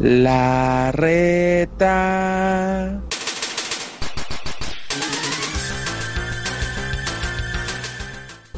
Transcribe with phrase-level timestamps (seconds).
[0.00, 1.80] La reta.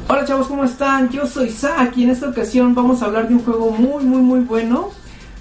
[0.07, 1.09] Hola chavos, ¿cómo están?
[1.09, 4.21] Yo soy Zack y en esta ocasión vamos a hablar de un juego muy muy
[4.21, 4.91] muy bueno.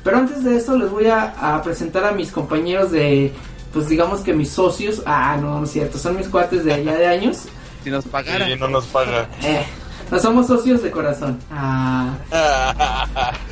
[0.02, 3.32] Pero antes de eso les voy a, a presentar a mis compañeros de,
[3.72, 5.02] pues digamos que mis socios.
[5.06, 7.44] Ah, no, no es cierto, son mis cuates de allá de años.
[7.84, 8.48] Si nos pagaran.
[8.48, 9.28] Sí, no nos paga.
[9.42, 9.64] Eh,
[10.12, 11.38] no somos socios de corazón.
[11.50, 12.14] Ah,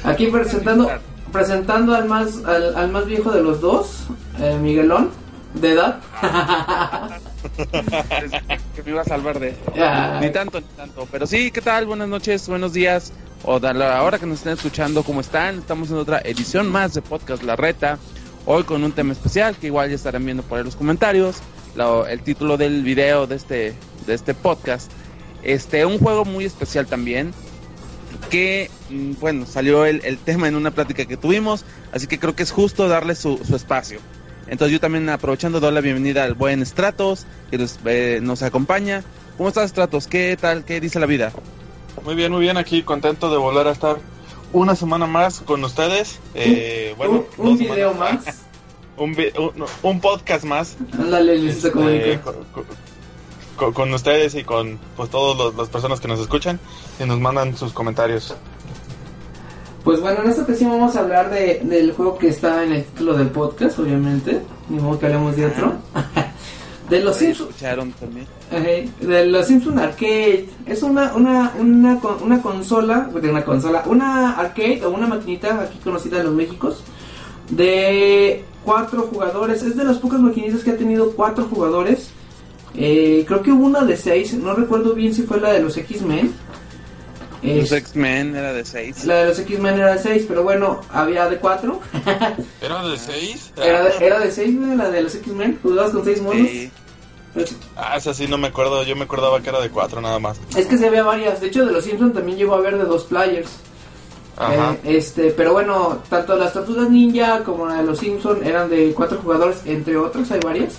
[0.04, 0.88] aquí presentando
[1.32, 4.05] presentando al más al, al más viejo de los dos,
[4.38, 5.10] eh, Miguelón,
[5.54, 6.01] de edad.
[8.77, 9.56] que me iba a salvar de.
[9.78, 11.09] Ah, Ni tanto, ni tanto.
[11.10, 11.87] Pero sí, ¿qué tal?
[11.87, 13.12] Buenas noches, buenos días.
[13.42, 15.59] O a la hora que nos estén escuchando, ¿cómo están?
[15.60, 17.98] Estamos en otra edición más de Podcast La Reta.
[18.45, 21.37] Hoy con un tema especial que igual ya estarán viendo por ahí los comentarios.
[21.74, 23.74] La- el título del video de este,
[24.06, 24.90] de este podcast.
[25.43, 27.33] Este, un juego muy especial también.
[28.30, 31.65] Que, mm, bueno, salió el, el tema en una plática que tuvimos.
[31.93, 34.01] Así que creo que es justo darle su, su espacio.
[34.47, 39.05] Entonces yo también aprovechando doy la bienvenida al buen Stratos que nos, eh, nos acompaña.
[39.37, 40.07] ¿Cómo estás Stratos?
[40.07, 40.65] ¿Qué tal?
[40.65, 41.32] ¿Qué dice la vida?
[42.04, 43.99] Muy bien, muy bien, aquí contento de volver a estar
[44.52, 46.19] una semana más con ustedes.
[46.35, 48.25] Eh, bueno, un, un dos video más.
[48.97, 52.21] Un, vi- un, un podcast más Ándale, Luisito este, Comunica.
[52.21, 52.65] con, con-
[53.73, 56.59] con ustedes y con pues todas las personas que nos escuchan
[56.99, 58.35] y nos mandan sus comentarios.
[59.85, 62.85] Pues bueno, en esta ocasión vamos a hablar de, del juego que está en el
[62.85, 64.43] título del podcast, obviamente.
[64.69, 65.72] Ni modo que hablemos de otro.
[66.91, 67.50] de los Simpsons.
[67.50, 68.27] escucharon también.
[69.00, 70.49] de los Simpsons Arcade.
[70.66, 75.62] Es una, una, una, con- una consola, de una consola, una arcade o una maquinita
[75.62, 76.83] aquí conocida en los Méxicos.
[77.49, 79.62] De cuatro jugadores.
[79.62, 82.11] Es de las pocas maquinitas que ha tenido cuatro jugadores.
[82.76, 84.32] Eh, creo que hubo una de seis.
[84.34, 86.32] No recuerdo bien si fue la de los X-Men.
[87.43, 89.06] Los X-Men era de 6.
[89.06, 91.81] la de los X-Men era de 6, pero bueno, había de 4.
[92.60, 93.50] ¿Era de seis?
[93.56, 95.59] era, de, era de 6, la de los X-Men.
[95.62, 96.47] Jugabas con 6 monos.
[96.48, 96.71] Sí.
[97.32, 100.19] Pues, Ah, esa sí no me acuerdo, yo me acordaba que era de cuatro nada
[100.19, 100.38] más.
[100.54, 101.41] es que se había varias.
[101.41, 103.48] De hecho, de los Simpsons también llegó a haber de dos players.
[104.37, 104.76] Ajá.
[104.84, 108.92] Eh, este, pero bueno, tanto las Tortugas Ninja como la de los Simpsons eran de
[108.92, 110.75] 4 jugadores, entre otros, hay varias.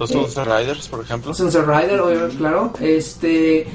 [0.00, 1.34] Los eh, Sunset Riders, por ejemplo.
[1.34, 2.72] Sunset Rider, obviamente, claro.
[2.80, 3.66] Este.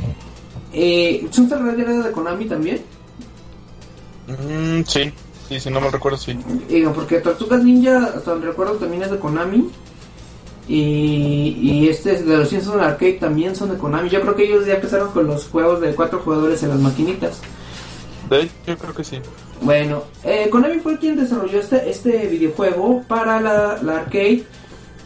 [0.73, 2.81] Eh, Sunset Rider era de Konami también.
[4.27, 5.13] Mm, sí,
[5.47, 6.37] sí, si no me recuerdo, sí.
[6.67, 9.69] Digo, porque Tortugas Ninja, hasta donde recuerdo, también es de Konami.
[10.67, 14.09] Y, y este es de los Simpsons Arcade también son de Konami.
[14.09, 17.39] Yo creo que ellos ya empezaron con los juegos de cuatro jugadores en las maquinitas.
[18.31, 19.19] De yo creo que sí.
[19.61, 24.43] Bueno, eh, Konami fue quien desarrolló este, este videojuego para la, la arcade,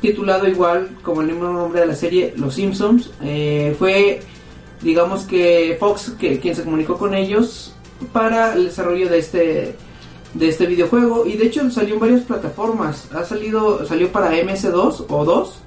[0.02, 3.12] titulado igual como el mismo nombre de la serie, Los Simpsons.
[3.22, 4.22] Eh, fue,
[4.82, 7.74] digamos que Fox que, quien se comunicó con ellos
[8.14, 9.76] para el desarrollo de este
[10.34, 13.10] de este videojuego y de hecho salió en varias plataformas.
[13.14, 15.60] Ha salido salió para MS2 o 2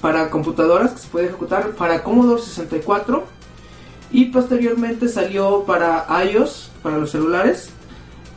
[0.00, 3.24] para computadoras que se puede ejecutar para Commodore 64
[4.10, 7.70] y posteriormente salió para iOS para los celulares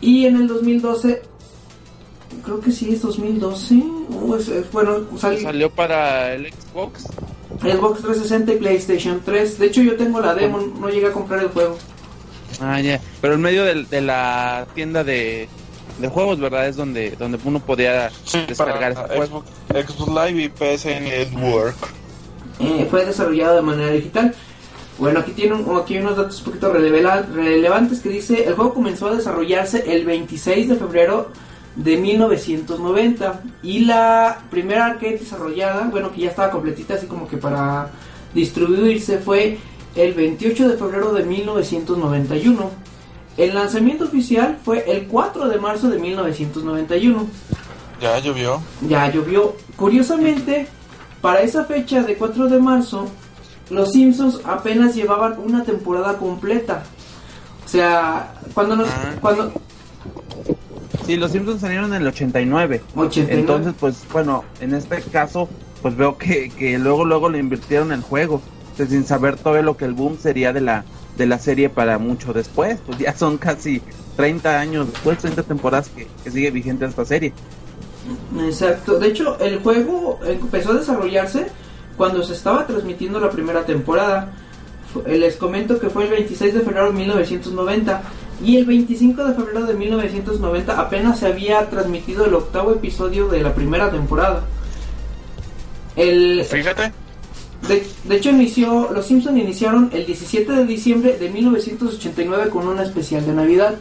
[0.01, 1.21] y en el 2012
[2.43, 3.83] creo que sí es 2012
[4.27, 7.03] o es- es- bueno salió Salió para el Xbox.
[7.61, 11.41] Xbox 360 y PlayStation 3 de hecho yo tengo la demo no llegué a comprar
[11.41, 11.77] el juego
[12.61, 12.99] Ah, ya.
[13.21, 15.47] Pero en medio de, la tienda de,
[15.99, 16.67] de juegos, ¿verdad?
[16.67, 19.43] Es donde, donde uno podía Sí, descargar este juego.
[19.43, 21.75] Xbox, Xbox Live y PSN Network.
[22.59, 24.33] Eh, fue desarrollado de manera digital.
[24.97, 28.73] Bueno, aquí tiene un- aquí hay unos datos un poquito relevantes que dice, el juego
[28.73, 31.29] comenzó a desarrollarse el 26 de febrero
[31.77, 37.37] de 1990 y la primera arcade desarrollada, bueno, que ya estaba completita así como que
[37.37, 37.91] para
[38.33, 39.59] distribuirse fue
[39.95, 42.69] el 28 de febrero de 1991.
[43.37, 47.27] El lanzamiento oficial fue el 4 de marzo de 1991
[48.01, 48.59] Ya llovió.
[48.81, 49.55] ya llovió.
[49.75, 50.67] Curiosamente,
[51.21, 53.07] para esa fecha de 4 de marzo,
[53.69, 56.83] los Simpsons apenas llevaban una temporada completa.
[57.63, 58.89] O sea, cuando nos...
[58.89, 59.13] Ah.
[59.21, 59.51] Cuando,
[61.05, 62.81] Sí, los Simpsons salieron en el 89.
[62.95, 63.39] 89.
[63.39, 65.49] Entonces, pues bueno, en este caso,
[65.81, 68.41] pues veo que, que luego luego le invirtieron el juego,
[68.75, 70.85] sea, sin saber todo lo que el boom sería de la
[71.17, 73.81] de la serie para mucho después, pues ya son casi
[74.17, 77.33] 30 años después, 30 temporadas que, que sigue vigente esta serie.
[78.39, 78.99] Exacto.
[78.99, 81.47] De hecho, el juego empezó a desarrollarse
[81.97, 84.31] cuando se estaba transmitiendo la primera temporada.
[85.07, 88.01] Les comento que fue el 26 de febrero de 1990
[88.43, 93.41] y el 25 de febrero de 1990 apenas se había transmitido el octavo episodio de
[93.41, 94.43] la primera temporada.
[95.95, 96.91] El, Fíjate.
[97.67, 102.83] de, de hecho, inició, los Simpson iniciaron el 17 de diciembre de 1989 con una
[102.83, 103.75] especial de Navidad.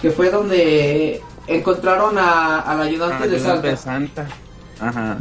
[0.00, 3.68] que fue donde encontraron a, al ayudante Ah, de Santa.
[3.68, 4.26] de Santa.
[4.80, 5.18] Ajá.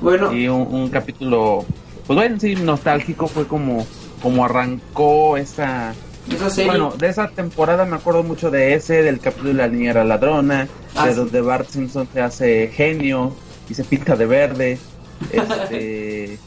[0.00, 1.64] Bueno, Y un, un capítulo,
[2.06, 3.86] pues bueno, sí, nostálgico fue como,
[4.22, 5.94] como arrancó esa...
[6.30, 6.70] esa serie.
[6.70, 10.04] Bueno, de esa temporada me acuerdo mucho de ese, del capítulo de la niña era
[10.04, 11.18] ladrona, Ah, de sí.
[11.18, 13.34] donde Bart Simpson se hace genio
[13.68, 14.78] y se pinta de verde.
[15.30, 16.38] Este...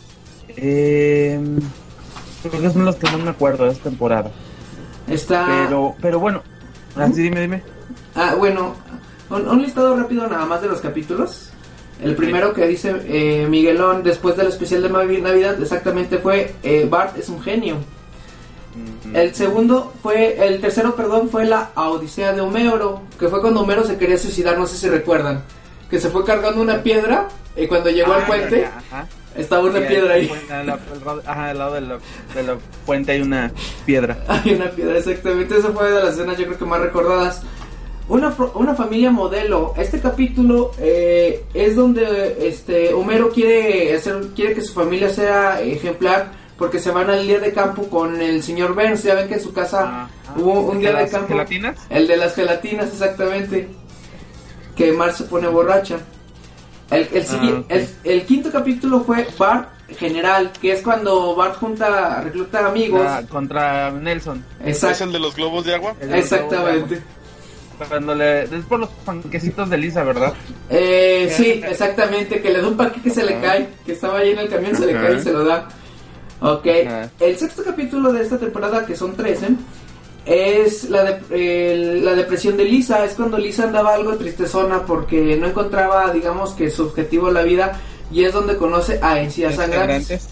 [0.55, 1.59] em,
[2.43, 4.31] creo que son los que no me acuerdo de esa temporada.
[5.07, 5.45] está.
[5.47, 6.41] Pero, pero bueno,
[6.95, 7.63] así dime, dime.
[8.15, 8.73] Ah, bueno,
[9.29, 11.51] un, un listado rápido nada más de los capítulos.
[12.01, 16.85] El primero que dice eh, Miguelón después del especial de Navi- Navidad exactamente fue eh,
[16.89, 17.77] Bart es un genio.
[19.13, 23.83] El segundo fue, el tercero, perdón, fue la Odisea de Homero, que fue cuando Homero
[23.85, 25.43] se quería suicidar, no sé si recuerdan,
[25.89, 29.07] que se fue cargando una piedra y cuando llegó al Ah, puente ya, ajá.
[29.35, 30.31] estaba una Sí, piedra ahí.
[30.51, 31.99] al- al- al- Ajá, al lado de la,
[32.35, 33.51] de la fuente hay una
[33.85, 34.17] piedra.
[34.27, 35.57] Hay una piedra, exactamente.
[35.57, 37.41] Esa fue de las escenas, yo creo que más recordadas.
[38.09, 39.73] Una, una familia modelo.
[39.77, 46.31] Este capítulo eh, es donde este Homero quiere hacer, quiere que su familia sea ejemplar
[46.57, 49.03] porque se van al día de campo con el señor Burns.
[49.03, 51.27] Ya ven que en su casa Ah, hubo un día de ¿Las campo.
[51.29, 51.77] gelatinas?
[51.89, 53.67] El de las gelatinas, exactamente.
[54.75, 55.97] Que Mar se pone borracha.
[56.91, 62.21] El, el, Ah, el, el quinto capítulo fue Bart General, que es cuando Bart junta,
[62.21, 63.01] recluta amigos.
[63.05, 64.43] Ah, contra Nelson.
[64.63, 65.03] ¿Es Exacto.
[65.05, 65.95] el de los globos de agua?
[66.01, 67.01] Exactamente.
[67.89, 68.43] Cuando le.
[68.43, 70.33] Es por los panquecitos de Lisa, ¿verdad?
[70.69, 74.31] Eh, sí, exactamente, que le da un paquete que se le cae, que estaba ahí
[74.31, 75.67] en el camión, se le cae y se lo da.
[76.39, 76.65] Ok,
[77.19, 79.47] el sexto capítulo de esta temporada, que son 13,
[80.25, 83.03] es la, de, la depresión de Lisa.
[83.05, 87.43] Es cuando Lisa andaba algo tristezona porque no encontraba, digamos, que su objetivo en la
[87.43, 87.79] vida
[88.11, 90.29] y es donde conoce a Encías Sangrantes.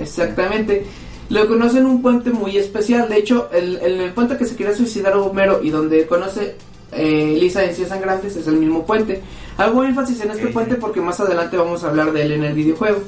[0.00, 0.84] Exactamente.
[1.30, 3.08] Lo conoce en un puente muy especial.
[3.08, 6.56] De hecho, el, el, el puente que se quiere suicidar a Homero y donde conoce
[6.92, 9.22] eh, Lisa Encías Sangrantes es el mismo puente.
[9.56, 12.52] Hago énfasis en este puente porque más adelante vamos a hablar de él en el
[12.52, 12.98] videojuego.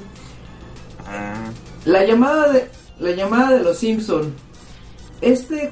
[1.06, 1.50] Ah,
[1.88, 2.68] La llamada de
[3.00, 4.34] la llamada de los Simpson.
[5.22, 5.70] Este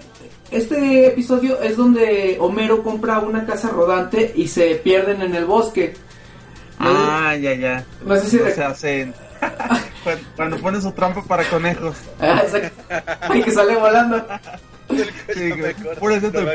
[0.51, 5.93] este episodio es donde Homero compra una casa rodante y se pierden en el bosque.
[6.79, 7.85] No, Ah, ya, ya.
[8.05, 9.15] no sé si No rec- se hacen.
[10.05, 11.97] Cuando- Cuando pone su trampa para conejos.
[12.19, 13.35] Ah, exacto.
[13.35, 14.25] y que sale volando.
[15.35, 15.51] Sí,
[16.01, 16.41] Por eso no te-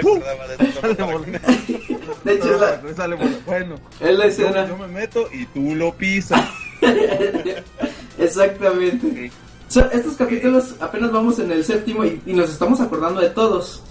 [2.24, 3.40] de hecho, es la, No, sale volando.
[3.46, 4.68] Bueno, es la yo, escena.
[4.68, 6.42] yo me meto y tú lo pisas.
[8.18, 9.08] Exactamente.
[9.12, 9.32] Sí.
[9.72, 13.82] So, estos capítulos apenas vamos en el séptimo y, y nos estamos acordando de todos.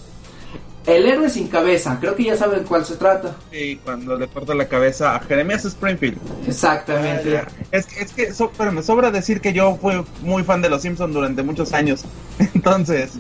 [0.87, 3.35] El héroe sin cabeza, creo que ya saben cuál se trata.
[3.51, 6.19] Y cuando le corta la cabeza a Jeremías Springfield.
[6.47, 7.39] Exactamente.
[7.39, 10.69] Ah, Es, es que so- pero me sobra decir que yo fui muy fan de
[10.69, 12.03] los Simpsons durante muchos años.
[12.55, 13.13] Entonces,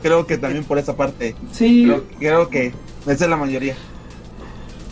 [0.00, 2.72] creo que también por esa parte, Sí, creo, creo que
[3.08, 3.74] es de la mayoría.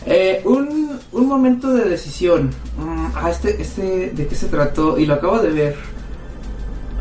[0.05, 2.49] eh, un, un momento de decisión.
[2.77, 4.97] Mm, ah, este, este, ¿de qué se trató?
[4.97, 5.92] Y lo acabo de ver.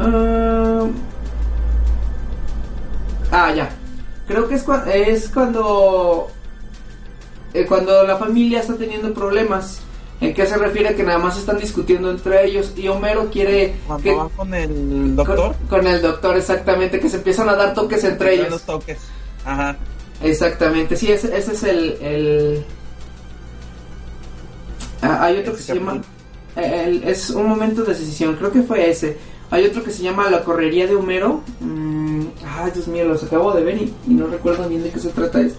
[0.04, 0.86] Ah,
[3.30, 3.70] ah, ya.
[4.26, 6.28] Creo que es, cua- es cuando
[7.54, 9.80] eh, cuando la familia está teniendo problemas.
[10.20, 10.94] ¿En qué se refiere?
[10.94, 15.16] Que nada más están discutiendo entre ellos y Homero quiere Cuando que- va con el
[15.16, 18.50] doctor, Con, con el doctor, exactamente, que se empiezan a dar toques entre ellos.
[18.50, 18.98] los toques.
[19.44, 19.76] Ajá.
[20.22, 21.98] Exactamente, sí, ese, ese es el...
[22.00, 22.64] el...
[25.02, 26.00] Ah, hay otro que se llama...
[26.54, 29.18] el- es un momento de decisión, creo que fue ese.
[29.52, 31.42] Hay otro que se llama La Correría de Homero.
[31.60, 32.22] Mm,
[32.58, 35.10] ay, Dios mío, los acabo de ver y, y no recuerdo bien de qué se
[35.10, 35.58] trata esto.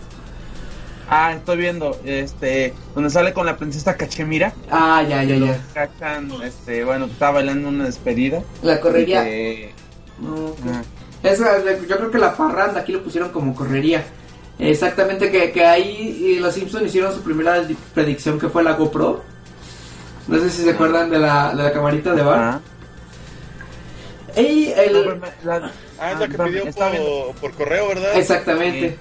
[1.09, 4.51] Ah, estoy viendo, este, donde sale con la princesa Cachemira.
[4.71, 5.61] Ah, ya, ya, ya.
[5.75, 8.41] Cachan, este, bueno, estaba bailando una despedida.
[8.63, 9.23] La Correría...
[9.23, 9.73] Que-
[10.21, 10.57] Ok.
[10.69, 10.83] Ajá.
[11.23, 14.03] Esa, de- yo creo que la parranda aquí lo pusieron como correría.
[14.59, 18.73] Exactamente, que, que ahí eh, los Simpsons hicieron su primera di- predicción que fue la
[18.73, 19.21] GoPro.
[20.27, 22.39] No sé si se acuerdan de la, de la camarita de bar.
[22.39, 22.61] Ajá.
[24.37, 25.21] Y el...
[25.43, 28.17] La- Ah, es la que pidió por, por correo, ¿verdad?
[28.17, 28.97] Exactamente.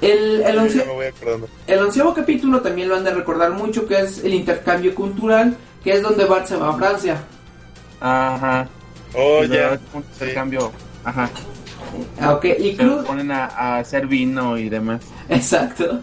[0.00, 1.48] El, el, once- ya me voy acordando.
[1.66, 5.92] el onceavo capítulo también lo han de recordar mucho, que es el intercambio cultural, que
[5.92, 7.18] es donde Bart se va a Francia.
[8.00, 8.68] Ajá.
[9.14, 9.76] Oh, Y ya.
[9.76, 9.80] Sí.
[9.96, 10.72] intercambio.
[11.04, 11.28] Ajá.
[12.20, 13.04] Ah, ok, y Se Cruz...
[13.06, 15.00] ponen a, a hacer vino y demás.
[15.28, 16.00] Exacto.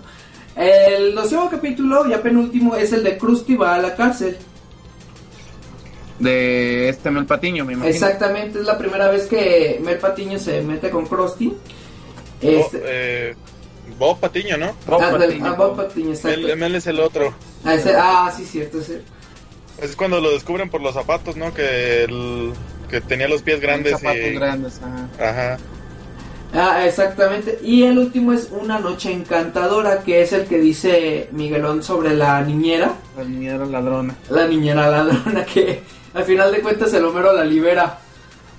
[0.56, 4.38] El doceavo capítulo, ya penúltimo, es el de Krusty va a la cárcel.
[6.20, 7.94] De este Mel Patiño, me imagino.
[7.94, 11.54] Exactamente, es la primera vez que Mel Patiño se mete con Krusty.
[12.42, 13.36] Este, Oh, eh,
[13.98, 14.76] Bob Patiño, ¿no?
[14.88, 15.46] Bob ah, Patiño.
[15.46, 16.40] ah, Bob Patiño, exacto.
[16.40, 17.34] Él, él es el otro.
[17.64, 18.80] Ah, ese- ah, sí, cierto.
[18.80, 19.02] ese.
[19.82, 21.54] Es cuando lo descubren por los zapatos, ¿no?
[21.54, 22.54] Que, el,
[22.90, 24.34] que tenía los pies grandes Zapatos y...
[24.34, 25.30] grandes, ajá.
[25.30, 25.58] Ajá.
[26.54, 27.60] Ah, exactamente.
[27.62, 32.42] Y el último es Una Noche Encantadora, que es el que dice Miguelón sobre la
[32.42, 32.94] niñera.
[33.18, 34.16] La niñera ladrona.
[34.30, 35.82] La niñera ladrona que
[36.14, 38.00] al final de cuentas el Homero la libera.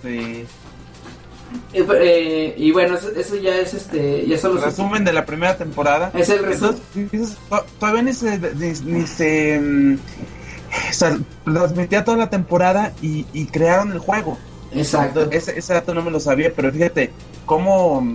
[0.03, 0.45] Sí.
[1.73, 4.27] Y, eh, y bueno, eso, eso ya es este.
[4.27, 6.11] Ya son los Resumen de la primera temporada.
[6.15, 6.79] Es el resumen.
[7.81, 9.99] Todavía ni se, ni, ni se mm,
[10.91, 14.39] o sea, transmitía toda la temporada y, y crearon el juego.
[14.73, 15.29] Exacto.
[15.31, 17.11] Ese, ese dato no me lo sabía, pero fíjate
[17.47, 18.07] cómo,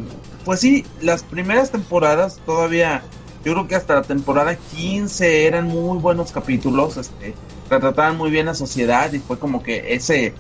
[0.46, 3.02] pues sí, las primeras temporadas todavía,
[3.44, 7.34] yo creo que hasta la temporada 15 eran muy buenos capítulos, este,
[7.70, 10.34] retrataban muy bien la sociedad y fue como que ese,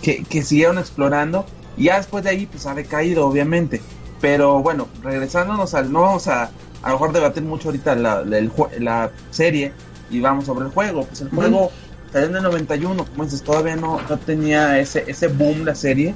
[0.00, 1.44] que, que siguieron explorando.
[1.76, 3.80] Y ya después de ahí pues ha decaído obviamente,
[4.20, 6.50] pero bueno, regresándonos al, no vamos a
[6.82, 9.72] a lo mejor debatir mucho ahorita la, la, el jue- la serie
[10.10, 11.70] y vamos sobre el juego, pues el juego
[12.12, 16.14] salió en el 91, como dices, todavía no, no tenía ese, ese boom la serie.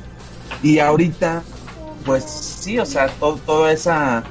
[0.63, 1.43] Y ahorita,
[2.05, 4.25] pues sí, o sea, todo, todo esa,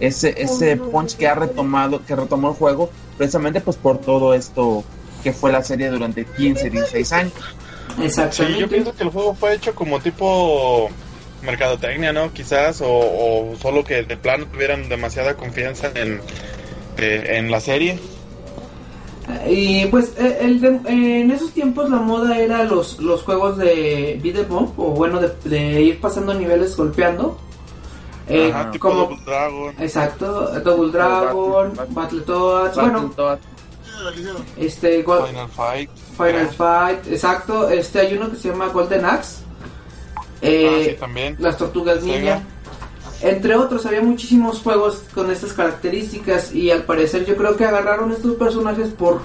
[0.00, 4.84] ese, ese punch que ha retomado, que retomó el juego, precisamente pues por todo esto
[5.22, 7.32] que fue la serie durante 15, 16 años.
[7.96, 8.60] Sí, Exactamente.
[8.60, 10.88] yo pienso que el juego fue hecho como tipo
[11.42, 12.32] mercadotecnia, ¿no?
[12.32, 16.20] Quizás, o, o solo que de plano tuvieran demasiada confianza en,
[16.98, 17.98] eh, en la serie.
[19.48, 23.56] Y pues eh, el de- eh, en esos tiempos la moda era los, los juegos
[23.58, 27.38] de beat 'em up, o bueno, de, de ir pasando niveles golpeando.
[28.26, 29.74] Eh, Ajá, tipo como, Double Dragon.
[29.80, 33.10] exacto, Double Dragon, Battle- Battletoads, bueno,
[34.56, 35.90] este, Final Fight.
[36.16, 39.42] Final Fight, exacto, este hay uno que se llama Golden Axe,
[40.42, 41.36] eh, Ah, sí, también.
[41.38, 42.16] las Tortugas Sega.
[42.18, 42.42] Ninja,
[43.20, 48.12] entre otros, había muchísimos juegos con estas características y al parecer yo creo que agarraron
[48.12, 49.20] estos personajes por...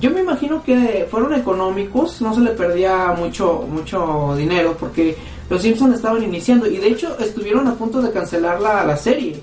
[0.00, 5.16] Yo me imagino que fueron económicos, no se le perdía mucho mucho dinero porque
[5.50, 9.40] los Simpsons estaban iniciando y de hecho estuvieron a punto de cancelar la, la serie.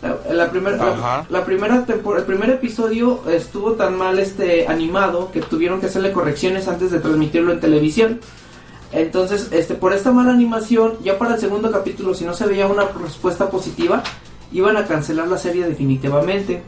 [0.00, 0.78] La, la primer-
[1.28, 6.68] la- primera el primer episodio estuvo tan mal este animado que tuvieron que hacerle correcciones
[6.68, 8.20] antes de transmitirlo en televisión.
[8.92, 12.66] Entonces, este, por esta mala animación, ya para el segundo capítulo, si no se veía
[12.66, 14.02] una respuesta positiva,
[14.52, 16.62] iban a cancelar la serie definitivamente.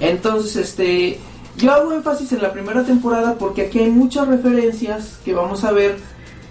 [0.00, 1.20] Entonces, este,
[1.56, 5.72] yo hago énfasis en la primera temporada porque aquí hay muchas referencias que vamos a
[5.72, 5.96] ver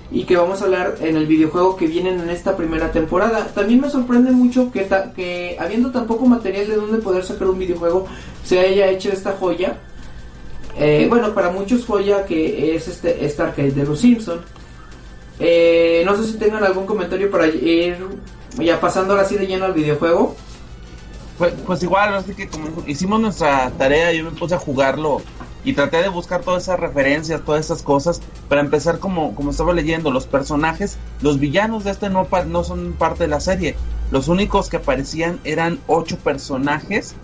[0.10, 3.48] y que vamos a hablar en el videojuego que vienen en esta primera temporada.
[3.48, 7.60] También me sorprende mucho que, que habiendo tan poco material de donde poder sacar un
[7.60, 8.06] videojuego,
[8.44, 9.80] se haya hecho esta joya.
[10.78, 14.42] Eh, bueno, para muchos joya que es este, esta arcade de los Simpson.
[15.40, 17.98] Eh, no sé si tengan algún comentario para ir
[18.60, 20.36] ya pasando ahora sí de lleno al videojuego.
[21.38, 25.22] Pues, pues igual, así que como hicimos nuestra tarea, yo me puse a jugarlo
[25.64, 29.74] y traté de buscar todas esas referencias, todas esas cosas, para empezar como, como estaba
[29.74, 33.76] leyendo, los personajes, los villanos de este no, no son parte de la serie,
[34.12, 37.16] los únicos que aparecían eran ocho personajes,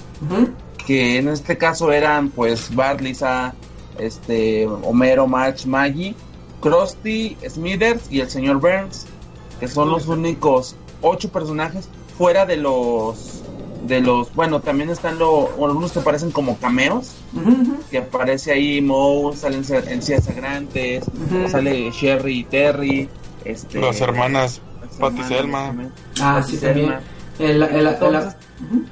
[0.86, 3.54] que en este caso eran pues Bart, Lisa,
[3.98, 6.16] este, Homero, Marge, Maggie,
[6.62, 9.06] Krusty, Smithers y el señor Burns,
[9.60, 11.88] que son los únicos ocho personajes
[12.18, 13.42] fuera de los
[13.86, 17.14] de los bueno también están los algunos que aparecen como cameos
[17.92, 21.48] que aparece ahí Moe salen encías sagrantes Ujú.
[21.48, 23.08] sale Sherry y Terry
[23.46, 25.66] este Las hermanas las Pat y hermanas Selma.
[25.68, 25.92] también.
[26.20, 26.96] Ah, sí, también.
[27.38, 28.36] El- el- el- Entonces,
[28.68, 28.84] ujú.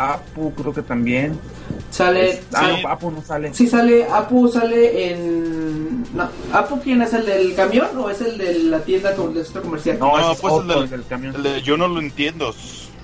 [0.00, 1.38] Apu creo que también
[1.90, 2.30] Sale.
[2.30, 2.82] Es- ah, sí.
[2.82, 4.04] no, Apu no sale Sí, sale.
[4.08, 6.02] Apu sale en.
[6.14, 9.44] No, ¿Apu quién es el del camión o es el de la tienda con del
[9.44, 9.98] centro comercial?
[9.98, 12.54] no, No, pues el Otto, del- el del camión El de Yo no lo entiendo.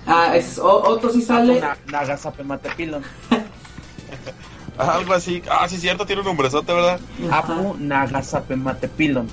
[0.06, 1.60] Ah, es, o- Otto sí sale.
[1.60, 3.02] Na- Nagasape Matepilon
[4.78, 5.42] Algo así.
[5.50, 7.00] Ah, sí, cierto, tiene un nombrezote, ¿verdad?
[7.30, 7.38] Ajá.
[7.38, 9.26] Apu Nagasape Matepilon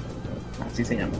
[0.72, 1.12] así se llama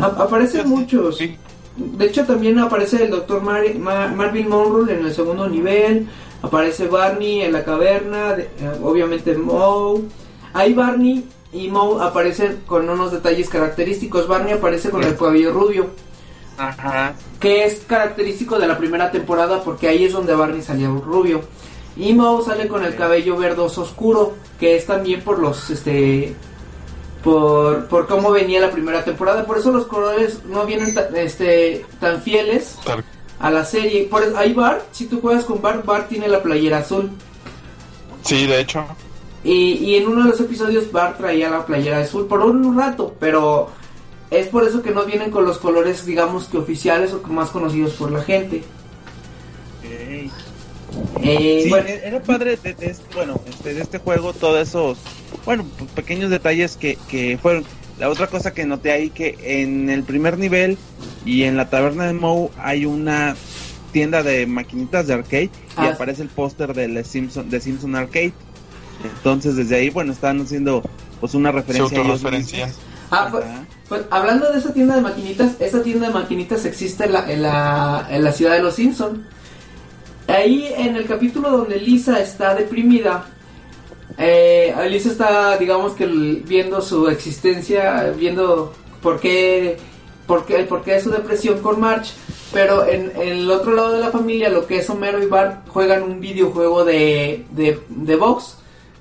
[0.00, 1.18] A- aparecen muchos.
[1.18, 1.36] Sí.
[1.76, 6.08] De hecho, también aparece el doctor Marvin Monroe en el segundo nivel.
[6.42, 8.34] Aparece Barney en la caverna.
[8.34, 10.02] de- eh, obviamente Moe.
[10.52, 14.26] Ahí Barney y Moe aparecen con unos detalles característicos.
[14.28, 15.86] Barney aparece con el cabello rubio.
[16.58, 21.42] ajá que es característico de la primera temporada porque ahí es donde Barney salía rubio.
[21.96, 26.34] Y Moe sale con el cabello verdoso oscuro, que es también por los este
[27.26, 31.84] por, por cómo venía la primera temporada, por eso los colores no vienen ta- este
[31.98, 32.76] tan fieles
[33.40, 34.04] a la serie.
[34.04, 37.10] Por ahí Bart, si tú juegas con Bart, Bart tiene la playera azul.
[38.22, 38.84] Sí, de hecho.
[39.42, 43.12] Y, y en uno de los episodios Bart traía la playera azul por un rato,
[43.18, 43.70] pero
[44.30, 47.50] es por eso que no vienen con los colores, digamos que oficiales o que más
[47.50, 48.62] conocidos por la gente.
[51.22, 54.66] Eh, Sí, bueno, e- era padre de, de este, bueno, este, de este juego, todos
[54.68, 54.98] esos,
[55.44, 57.64] bueno, pequeños detalles que, que fueron.
[57.98, 60.76] la otra cosa que noté ahí que en el primer nivel
[61.24, 63.34] y en la taberna de Moe hay una
[63.92, 65.88] tienda de maquinitas de arcade y Ah.
[65.94, 68.32] aparece el póster de Simpson de Simpson Arcade.
[69.04, 70.82] Entonces desde ahí bueno están haciendo
[71.20, 72.70] pues una referencia a.
[73.10, 73.44] Ah, pues,
[73.88, 77.40] pues, hablando de esa tienda de maquinitas, esa tienda de maquinitas existe en la, en
[77.42, 79.24] la, en la ciudad de los Simpson.
[80.28, 83.26] Ahí en el capítulo donde Lisa está deprimida,
[84.18, 89.76] eh, Lisa está, digamos que viendo su existencia, viendo por qué,
[90.26, 92.12] por qué, el porqué de su depresión con March.
[92.52, 95.68] Pero en, en el otro lado de la familia, lo que es Homero y Bart
[95.68, 98.56] juegan un videojuego de, de, de box,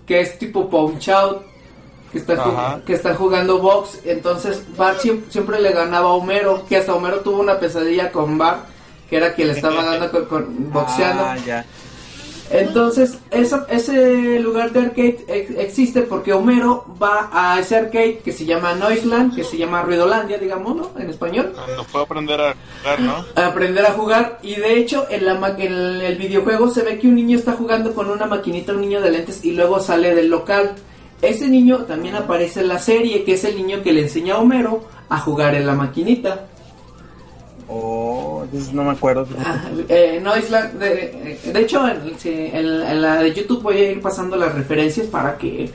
[0.05, 1.43] que es tipo Punch Out,
[2.11, 3.99] que está, que está jugando box.
[4.03, 8.37] Entonces Bart siempre, siempre le ganaba a Homero, que hasta Homero tuvo una pesadilla con
[8.37, 8.65] Bart,
[9.09, 11.23] que era que le estaba con, con- boxeando.
[11.25, 11.65] Ah, ya.
[12.51, 18.31] Entonces, eso, ese lugar de arcade ex- existe porque Homero va a ese arcade que
[18.31, 20.91] se llama Noiseland, que se llama Ruidolandia, digamos, ¿no?
[20.99, 21.53] En español.
[21.55, 23.25] Cuando fue a aprender a jugar, ¿no?
[23.35, 24.39] A aprender a jugar.
[24.43, 27.53] Y de hecho, en, la ma- en el videojuego se ve que un niño está
[27.53, 30.73] jugando con una maquinita, un niño de lentes, y luego sale del local.
[31.23, 34.37] Ese niño también aparece en la serie, que es el niño que le enseña a
[34.37, 36.45] Homero a jugar en la maquinita.
[37.67, 39.27] Oh, entonces no me acuerdo.
[39.43, 43.63] Ah, eh, no, es la- de, de hecho, en, sí, en- en la de YouTube
[43.63, 45.71] voy a ir pasando las referencias para que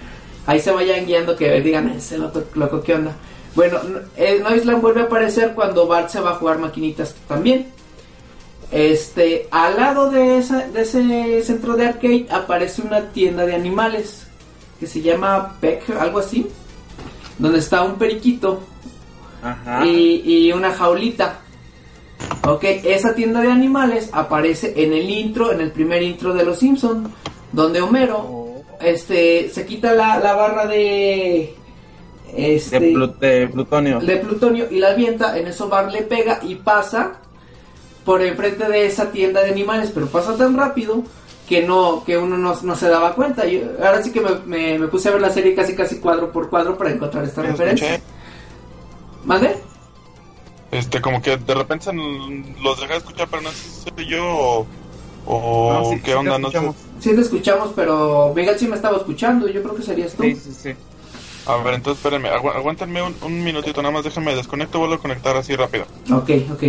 [0.47, 3.13] ahí se vayan guiando, que digan, ese loco, loco, ¿qué onda?
[3.57, 7.67] Bueno, n- eh, Noisland vuelve a aparecer cuando Bart se va a jugar maquinitas también.
[8.71, 14.29] Este, al lado de, esa, de ese centro de arcade aparece una tienda de animales
[14.79, 16.47] que se llama Peck, algo así,
[17.37, 18.61] donde está un periquito
[19.43, 19.85] Ajá.
[19.85, 21.41] y, y una jaulita.
[22.47, 26.59] Ok, esa tienda de animales aparece en el intro, en el primer intro de Los
[26.59, 27.13] Simpson,
[27.53, 28.65] donde Homero Oh.
[28.81, 31.55] este se quita la, la barra de
[32.35, 34.01] este de, plu- de plutonio.
[34.01, 37.13] de plutonio y la avienta, en eso Bar le pega y pasa
[38.05, 41.03] por enfrente de esa tienda de animales, pero pasa tan rápido
[41.49, 43.45] que no que uno no, no se daba cuenta.
[43.47, 46.33] Yo, ahora sí que me, me- me puse a ver la serie casi casi cuadro
[46.33, 47.95] por cuadro para encontrar esta referencia.
[47.97, 48.11] escuché.
[49.25, 49.57] ¿Mande?
[50.73, 51.91] Este, como que de repente
[52.63, 54.67] los dejé de escuchar, pero no sé si soy yo o,
[55.27, 56.59] o No, sí, sí qué onda, no sé.
[56.59, 56.77] escuchamos.
[57.01, 60.23] Sí te escuchamos, pero Miguel sí me estaba escuchando, yo creo que serías tú.
[60.23, 60.71] Sí, sí, sí.
[61.47, 64.99] A ver, entonces espérenme, agu- aguántenme un, un minutito, nada más déjenme desconecto, vuelvo a
[64.99, 65.87] conectar así rápido.
[66.13, 66.63] Ok, ok.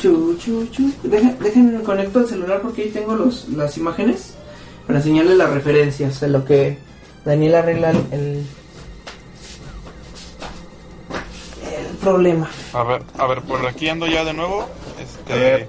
[0.00, 0.92] Chu, chu, chu.
[1.02, 4.34] Dejen, dejen conecto el celular porque ahí tengo los, las imágenes
[4.86, 6.78] para enseñarles las referencias en lo que
[7.24, 8.44] Daniel arregla el,
[12.00, 12.50] problema.
[12.72, 14.66] A ver, a ver, por aquí ando ya de nuevo.
[15.00, 15.68] Este, A ver.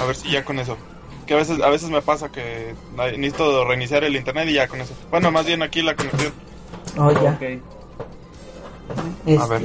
[0.00, 0.76] a ver si ya con eso.
[1.26, 2.74] Que a veces, a veces me pasa que
[3.16, 4.94] necesito reiniciar el internet y ya con eso.
[5.10, 6.32] Bueno, más bien aquí la conexión.
[6.98, 7.32] Oh, ya.
[9.26, 9.62] Este, A ver.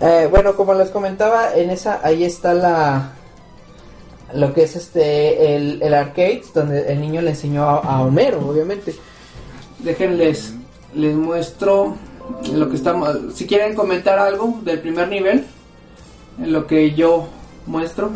[0.00, 3.12] eh, bueno, como les comentaba, en esa ahí está la
[4.34, 8.40] lo que es este el, el arcade donde el niño le enseñó a, a Homero,
[8.48, 8.94] obviamente.
[9.78, 10.54] Déjenles
[10.94, 11.96] les muestro
[12.52, 13.16] lo que estamos.
[13.34, 15.44] Si quieren comentar algo del primer nivel,
[16.38, 17.28] en lo que yo
[17.66, 18.10] muestro.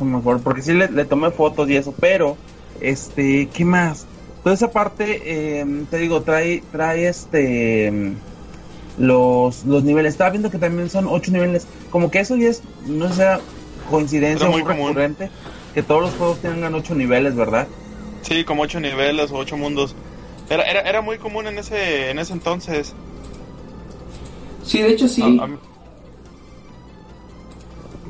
[0.00, 2.36] A lo mejor, porque sí le, le tomé fotos y eso, pero,
[2.80, 4.06] este, ¿qué más?
[4.42, 8.12] Toda esa parte, eh, te digo, trae, trae este, mm,
[8.98, 10.12] los, los niveles.
[10.12, 11.66] Estaba viendo que también son ocho niveles.
[11.90, 13.40] Como que eso ya es, no sea
[13.90, 14.88] coincidencia muy muy común.
[14.88, 15.30] recurrente,
[15.74, 17.66] que todos los juegos tengan ocho niveles, ¿verdad?
[18.22, 19.94] Sí, como ocho niveles o ocho mundos.
[20.48, 22.96] Era, era, era muy común en ese, en ese entonces.
[24.64, 25.22] Sí, de hecho sí.
[25.26, 25.58] A- a mí-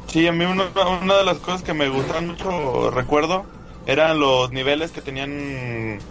[0.07, 0.73] sí, a mí una,
[1.03, 3.49] una de las cosas que me gustaban mucho, recuerdo,
[3.87, 6.07] eran los niveles que tenían,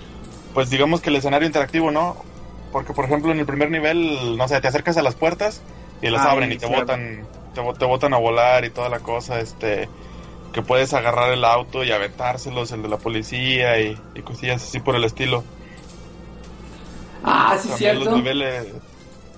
[0.53, 2.25] pues digamos que el escenario interactivo, ¿no?
[2.71, 5.65] Porque, por ejemplo, en el primer nivel, no sé, te acercas a las puertas
[6.01, 6.67] y las Ay, abren y te cierto.
[6.67, 9.91] botan, te, te botan a volar y toda la cosa, este,
[10.53, 14.79] que puedes agarrar el auto y aventárselos, el de la policía y, y cosillas así
[14.81, 15.47] por el estilo.
[17.23, 18.11] Ah, sí, También los cierto.
[18.11, 18.81] niveles,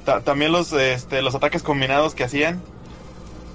[0.04, 2.68] ta- también los, este, los ataques combinados que hacían.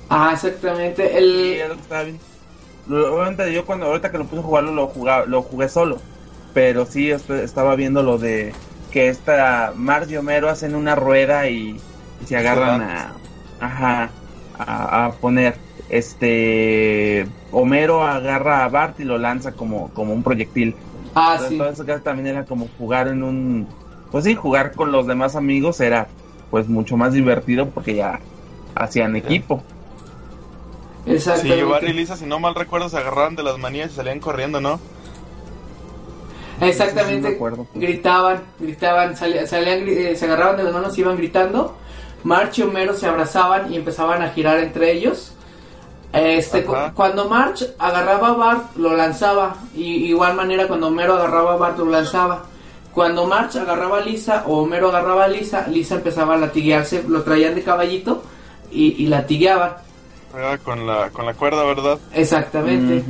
[0.09, 1.17] Ah, exactamente.
[1.33, 2.25] Sí, El, es lo que estaba viendo.
[2.87, 6.07] Lo- Obviamente yo cuando ahorita que lo puse a jugarlo lo jugaba, lo jugué solo.
[6.53, 8.61] Pero sí est- estaba viendo lo de
[8.91, 11.87] que esta Marge y Homero hacen una rueda y,
[12.19, 13.23] y se agarran a
[13.59, 14.19] ajá
[14.53, 20.85] a, a poner este Homero agarra a Bart y lo lanza como, como un proyectil.
[21.15, 21.57] ah, Entonces, sí.
[21.57, 23.77] todo eso que también era como jugar en un
[24.15, 26.07] pues sí, jugar con los demás amigos era
[26.53, 28.21] pues mucho más divertido porque ya
[28.77, 29.65] hacían equipo.
[31.05, 31.65] Sí, Exactamente.
[31.65, 34.61] Bart y Lisa, si no mal recuerdo, se agarraron de las manías y salían corriendo,
[34.61, 34.79] ¿no?
[36.61, 37.37] Exactamente,
[37.75, 41.77] gritaban, gritaban, salían, eh, se agarraban de las manos y iban gritando.
[42.23, 45.33] March y Homero se abrazaban y empezaban a girar entre ellos.
[46.13, 49.57] Este, cuando March agarraba a Bart, lo lanzaba.
[49.75, 52.54] Y igual manera, cuando Homero agarraba a Bart, lo lanzaba.
[52.95, 57.23] Cuando March agarraba a Lisa o Homero agarraba a Lisa, Lisa empezaba a latiguearse, lo
[57.23, 58.23] traían de caballito
[58.71, 59.73] y, y latigueaban.
[60.65, 61.99] con la, con la cuerda, ¿verdad?
[62.13, 63.03] Exactamente.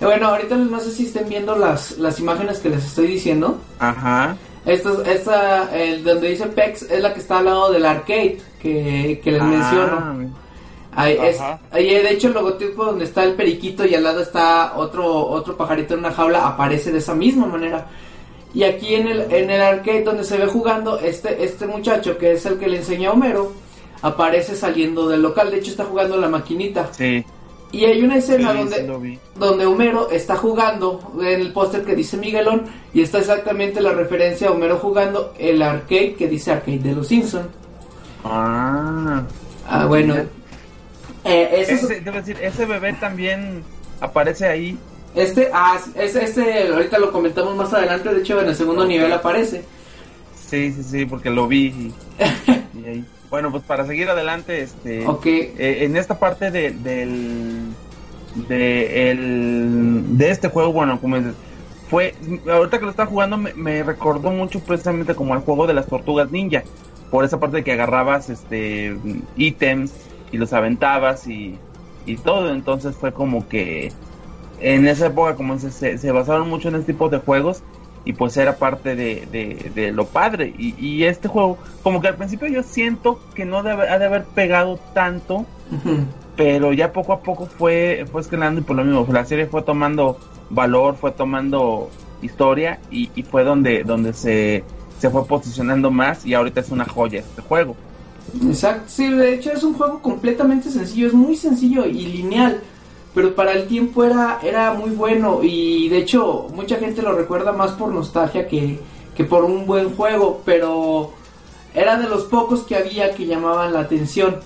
[0.00, 3.58] Bueno, ahorita no sé si estén viendo las, las imágenes que les estoy diciendo.
[3.78, 4.36] Ajá.
[4.64, 9.20] Esta, esta el, donde dice PEX es la que está al lado del arcade que,
[9.22, 10.30] que les ah, menciono.
[10.94, 11.38] Ahí, es,
[11.70, 15.56] ahí de hecho el logotipo donde está el periquito y al lado está otro otro
[15.56, 17.86] pajarito en una jaula aparece de esa misma manera.
[18.54, 22.32] Y aquí en el, en el arcade donde se ve jugando, este, este muchacho que
[22.32, 23.52] es el que le enseña a Homero,
[24.02, 25.50] aparece saliendo del local.
[25.50, 26.92] De hecho está jugando la maquinita.
[26.92, 27.24] Sí.
[27.72, 32.64] Y hay una escena donde, donde Homero está jugando en el póster que dice Miguelón
[32.92, 37.08] y está exactamente la referencia a Homero jugando el arcade que dice arcade de los
[37.08, 37.46] Simpsons.
[38.24, 39.22] Ah.
[39.66, 40.14] Ah, bueno.
[41.24, 43.62] Eh, ese, decir, ese bebé también
[44.00, 44.78] aparece ahí.
[45.14, 49.12] Este, ah, este, este, ahorita lo comentamos más adelante, de hecho en el segundo nivel
[49.12, 49.64] aparece.
[50.46, 51.92] Sí, sí, sí, porque lo vi.
[52.74, 53.04] Y, ahí.
[53.28, 57.72] Bueno, pues para seguir adelante, este, eh, en esta parte de, del,
[58.48, 61.24] de, el, de este juego, bueno, como es,
[61.88, 62.14] fue,
[62.50, 65.86] ahorita que lo estaba jugando me, me, recordó mucho precisamente como al juego de las
[65.86, 66.62] tortugas ninja,
[67.10, 68.96] por esa parte de que agarrabas, este,
[69.36, 69.92] ítems
[70.30, 71.58] y los aventabas y,
[72.06, 73.92] y todo, entonces fue como que
[74.62, 77.62] en esa época como se, se basaron mucho en este tipo de juegos
[78.04, 80.52] y pues era parte de, de, lo padre.
[80.58, 84.06] Y, y, este juego, como que al principio yo siento que no debe, ha de
[84.06, 85.46] haber pegado tanto,
[86.36, 89.62] pero ya poco a poco fue, fue escalando y por lo mismo, la serie fue
[89.62, 90.18] tomando
[90.50, 91.90] valor, fue tomando
[92.22, 94.64] historia y, y fue donde, donde se,
[94.98, 97.76] se fue posicionando más y ahorita es una joya este juego.
[98.44, 102.62] Exacto, sí, de hecho es un juego completamente sencillo, es muy sencillo y lineal
[103.14, 107.52] pero para el tiempo era, era muy bueno y de hecho mucha gente lo recuerda
[107.52, 108.78] más por nostalgia que,
[109.14, 111.12] que por un buen juego, pero
[111.74, 114.36] era de los pocos que había que llamaban la atención.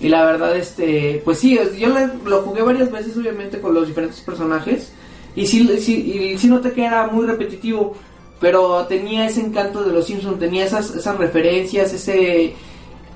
[0.00, 1.88] Y la verdad, este, pues sí, yo
[2.24, 4.92] lo jugué varias veces obviamente con los diferentes personajes
[5.36, 5.94] y sí, sí,
[6.34, 7.94] y sí noté que era muy repetitivo,
[8.40, 12.54] pero tenía ese encanto de los Simpsons, tenía esas, esas referencias, ese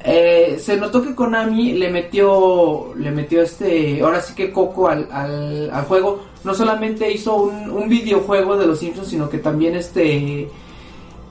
[0.04, 5.08] eh, se notó que Konami le metió, le metió este, ahora sí que Coco al,
[5.10, 6.22] al, juego.
[6.44, 10.48] No solamente hizo un, videojuego de los Simpsons, sino que también este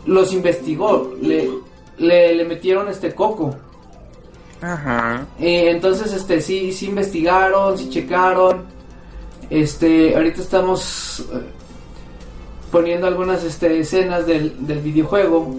[0.05, 1.13] los investigó.
[1.21, 1.49] Le,
[1.97, 3.55] le, metieron este Coco.
[4.61, 5.25] Ajá.
[5.39, 8.65] Eh, entonces, este, sí, sí investigaron, sí checaron.
[9.49, 11.39] Este, ahorita estamos eh,
[12.69, 15.55] poniendo algunas este, escenas del, del videojuego.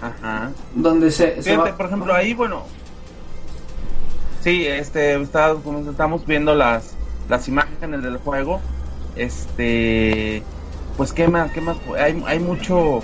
[0.00, 0.50] Ajá.
[0.74, 1.38] Donde se,
[1.76, 2.64] Por ejemplo, ahí, bueno.
[4.42, 6.94] Sí, este, estamos viendo las,
[7.28, 8.60] las imágenes del juego.
[9.16, 10.42] Este.
[10.96, 11.50] Pues, ¿qué más?
[11.52, 11.76] ¿Qué más?
[11.98, 13.00] Hay, hay mucho.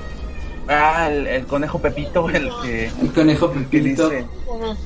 [0.68, 2.86] Ah, el, conejo Pepito, el que.
[2.86, 4.10] El conejo Pepito.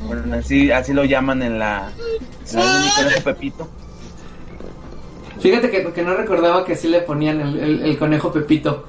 [0.07, 1.93] bueno, así, así lo llaman en la.
[2.53, 3.69] el conejo Pepito.
[5.41, 8.87] Fíjate que, que, no recordaba que así le ponían el, el, conejo Pepito.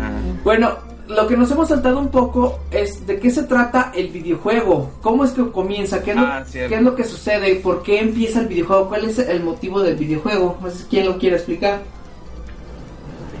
[0.00, 0.10] Ah.
[0.42, 4.90] Bueno, lo que nos hemos saltado un poco es de qué se trata el videojuego,
[5.00, 8.00] cómo es que comienza, qué es, lo, ah, qué es lo que sucede, por qué
[8.00, 10.58] empieza el videojuego, cuál es el motivo del videojuego.
[10.90, 11.80] ¿Quién lo quiere explicar?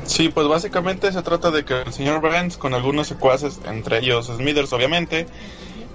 [0.04, 4.28] Sí, pues básicamente se trata de que el señor Burns con algunos secuaces, entre ellos
[4.28, 5.26] Smithers obviamente,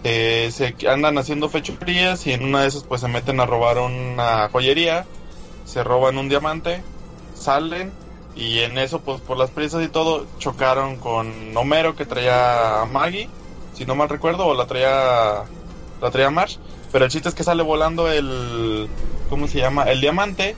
[0.03, 3.79] eh, se andan haciendo fechorías y en una de esas pues se meten a robar
[3.79, 5.07] una joyería,
[5.65, 6.83] se roban un diamante,
[7.33, 7.91] salen
[8.35, 12.85] y en eso, pues por las prisas y todo, chocaron con Homero que traía a
[12.85, 13.29] Maggie,
[13.73, 15.43] si no mal recuerdo, o la traía,
[16.01, 16.57] la traía Marsh.
[16.91, 18.87] Pero el chiste es que sale volando el,
[19.29, 19.83] ¿cómo se llama?
[19.83, 20.55] El diamante.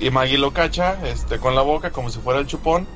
[0.00, 2.86] Y Maggie lo cacha, este, con la boca como si fuera el chupón.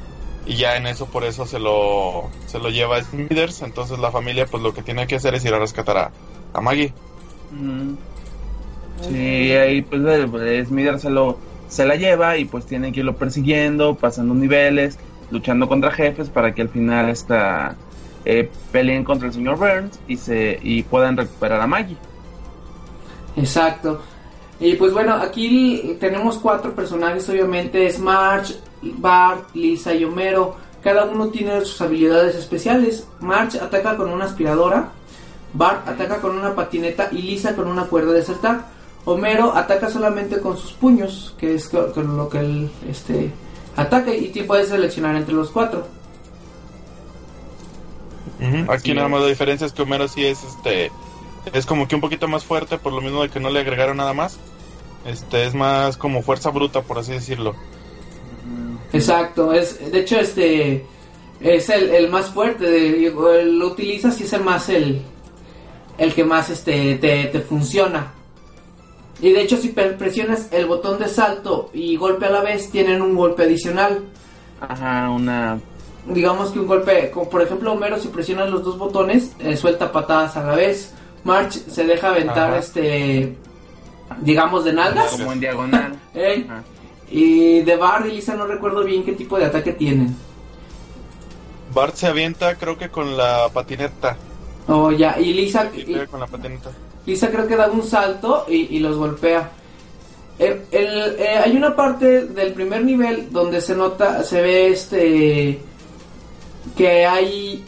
[0.45, 3.63] Y ya en eso, por eso se lo, se lo lleva a Smithers.
[3.63, 6.13] Entonces la familia, pues lo que tiene que hacer es ir a rescatar
[6.53, 6.93] a, Maggie.
[9.03, 10.03] Sí, ahí pues
[10.69, 11.39] Smithers se lo
[11.73, 14.99] se la lleva y pues tienen que irlo persiguiendo, pasando niveles,
[15.31, 17.77] luchando contra jefes para que al final esta,
[18.25, 21.97] eh, peleen contra el señor Burns y, se, y puedan recuperar a Maggie.
[23.37, 24.01] Exacto.
[24.61, 30.57] Y pues bueno, aquí tenemos cuatro personajes, obviamente es March, Bart, Lisa y Homero.
[30.85, 33.09] Cada uno tiene sus habilidades especiales.
[33.21, 34.91] March ataca con una aspiradora,
[35.55, 38.72] Bart ataca con una patineta y Lisa con una cuerda de saltar.
[39.05, 43.33] Homero ataca solamente con sus puños, que es con lo que él este,
[43.77, 45.87] ataque y tú puedes seleccionar entre los cuatro.
[48.69, 50.91] Aquí nada más la diferencia es que Homero sí es este
[51.53, 53.97] es como que un poquito más fuerte por lo mismo de que no le agregaron
[53.97, 54.39] nada más.
[55.05, 57.55] Este es más como fuerza bruta por así decirlo.
[58.93, 60.87] Exacto, es de hecho este
[61.41, 65.03] es el, más fuerte, de, lo utilizas y es el más el
[65.99, 68.13] el que más este te, te funciona.
[69.23, 73.01] Y de hecho si presionas el botón de salto y golpe a la vez tienen
[73.01, 74.03] un golpe adicional.
[74.61, 75.59] Ajá, una
[76.07, 79.93] digamos que un golpe, como por ejemplo Homero si presionas los dos botones, eh, suelta
[79.93, 80.93] patadas a la vez.
[81.23, 83.37] March se deja aventar este
[84.21, 85.13] digamos de nalgas.
[85.13, 85.99] Como en diagonal.
[87.15, 90.17] Y de Bart y Lisa no recuerdo bien qué tipo de ataque tienen.
[91.75, 94.17] Bart se avienta creo que con la patineta.
[94.67, 95.71] Oh, ya, y Lisa...
[96.11, 96.71] con la patineta.
[97.07, 99.51] Lisa creo que da un salto y, los golpea.
[100.39, 105.61] Eh, eh, hay una parte del primer nivel donde se nota, se ve este
[106.77, 107.65] que hay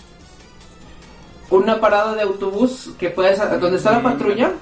[1.51, 4.53] una parada de autobús que puedes donde está la patrulla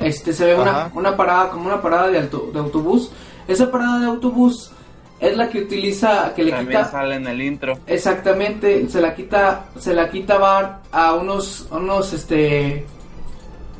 [0.00, 3.10] este se ve una, una, parada como una parada de, de autobús.
[3.46, 4.70] Esa parada de autobús
[5.18, 7.78] es la que utiliza que le También sale en el intro.
[7.86, 12.86] Exactamente se la quita se la quita Bar a unos unos este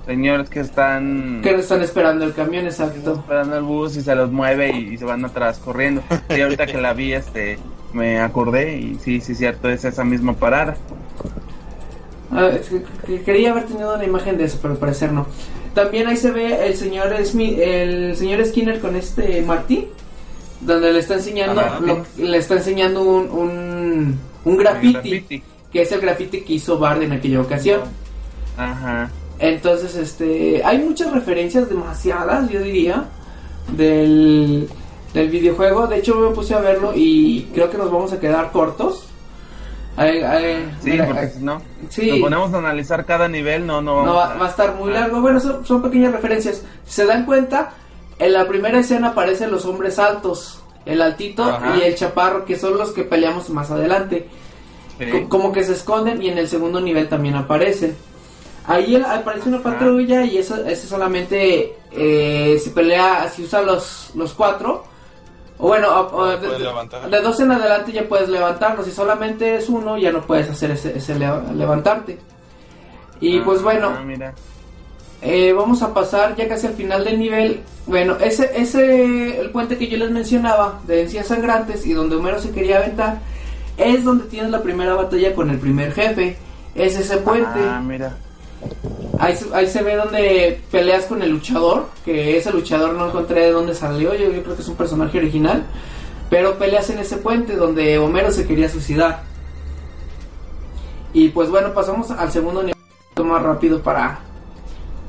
[0.08, 4.32] señores que están que están esperando el camión exacto esperando el bus y se los
[4.32, 7.58] mueve y, se van atrás corriendo y ahorita que la vi este
[7.92, 10.76] me acordé y sí, sí, cierto, es esa misma parada.
[12.30, 12.50] Ah,
[13.24, 15.26] quería haber tenido una imagen de eso, pero al parecer no.
[15.74, 19.88] También ahí se ve el señor Smith, el señor Skinner con este Marty,
[20.60, 21.62] donde le está enseñando,
[22.18, 25.42] le está enseñando un, un, un graffiti,
[25.72, 27.80] que es el graffiti que hizo Bard en aquella ocasión.
[28.56, 29.10] Ajá.
[29.38, 33.04] Entonces, este, hay muchas referencias, demasiadas, yo diría,
[33.76, 34.68] del
[35.12, 35.86] del videojuego.
[35.86, 39.04] De hecho, me puse a verlo y creo que nos vamos a quedar cortos.
[40.80, 44.44] sí, porque si no, si nos ponemos a analizar cada nivel, no, no, no va,
[44.44, 44.48] a...
[44.48, 45.20] estar muy largo.
[45.20, 46.62] Bueno, son, pequeñas referencias.
[46.84, 47.70] Si se dan cuenta,
[48.18, 52.78] en la primera escena aparecen los hombres altos, el altito y el chaparro, que son
[52.78, 54.28] los que peleamos más adelante.
[55.28, 57.96] Como que se esconden y en el segundo nivel también aparecen.
[58.68, 64.34] Ahí aparece una patrulla y eso, eso solamente eh, si pelea, si usa los, los
[64.34, 64.84] cuatro
[65.58, 68.84] o bueno, de, dos en adelante ya puedes levantarlo.
[68.84, 72.18] Si solamente es uno, ya no puedes hacer ese, levantarte.
[73.20, 73.92] Y ah, pues bueno,
[75.20, 77.62] eh, vamos a pasar ya casi al final del nivel.
[77.86, 82.40] Bueno, ese, ese, el puente que yo les mencionaba, de encías sangrantes y donde Homero
[82.40, 83.18] se quería aventar,
[83.76, 86.36] es donde tienes la primera batalla con el primer jefe.
[86.76, 87.58] Es ese puente.
[87.58, 88.16] Ah, mira.
[89.18, 93.50] Ahí, ahí, se ve donde peleas con el luchador, que ese luchador no encontré de
[93.50, 95.64] dónde salió, yo, yo creo que es un personaje original,
[96.30, 99.22] pero peleas en ese puente donde Homero se quería suicidar.
[101.12, 102.76] Y pues bueno, pasamos al segundo nivel
[103.24, 104.20] más rápido para...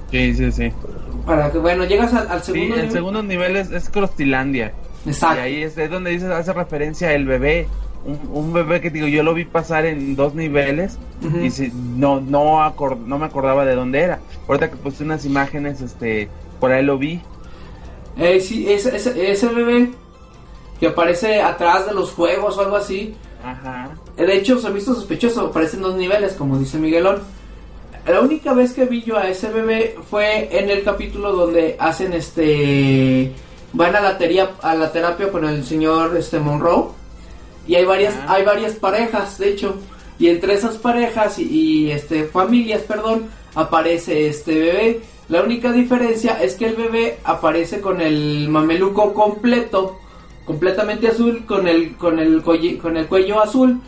[0.10, 0.72] Sí, sí, sí.
[1.26, 2.86] Para que, bueno, llegas al, segundo nivel.
[2.86, 4.74] el segundo nivel es, es Crostilandia.
[5.06, 5.38] Exacto.
[5.38, 7.68] Y ahí es, donde dice, hace referencia el bebé
[8.06, 10.98] un, bebé que digo, yo lo vi pasar en dos niveles
[11.42, 12.74] y si, no no
[13.06, 14.20] no me acordaba de dónde era.
[14.48, 17.22] Ahorita que puse unas imágenes, este, por ahí lo vi.
[18.18, 19.92] Eh, sí, ese, ese, bebé
[20.80, 23.16] que aparece atrás de los juegos o algo así.
[23.44, 23.92] Ajá.
[24.18, 27.20] Eh, de hecho, se ha visto sospechoso, aparece en dos niveles, como dice Miguelón.
[28.08, 32.14] La única vez que vi yo a ese bebé fue en el capítulo donde hacen
[32.14, 33.32] este
[33.72, 36.99] van a la terapia a la terapia con el señor este Monroe
[37.68, 38.34] y hay varias, ah.
[38.34, 39.76] hay varias parejas, de hecho.
[40.18, 45.02] Y entre esas parejas y, este familias, perdón, aparece este bebé.
[45.30, 49.98] La única diferencia es que el bebé aparece con el mameluco completo,
[50.46, 53.80] completamente azul, con el, con el, con el cuello azul,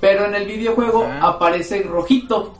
[0.00, 2.54] pero en el videojuego aparece rojito.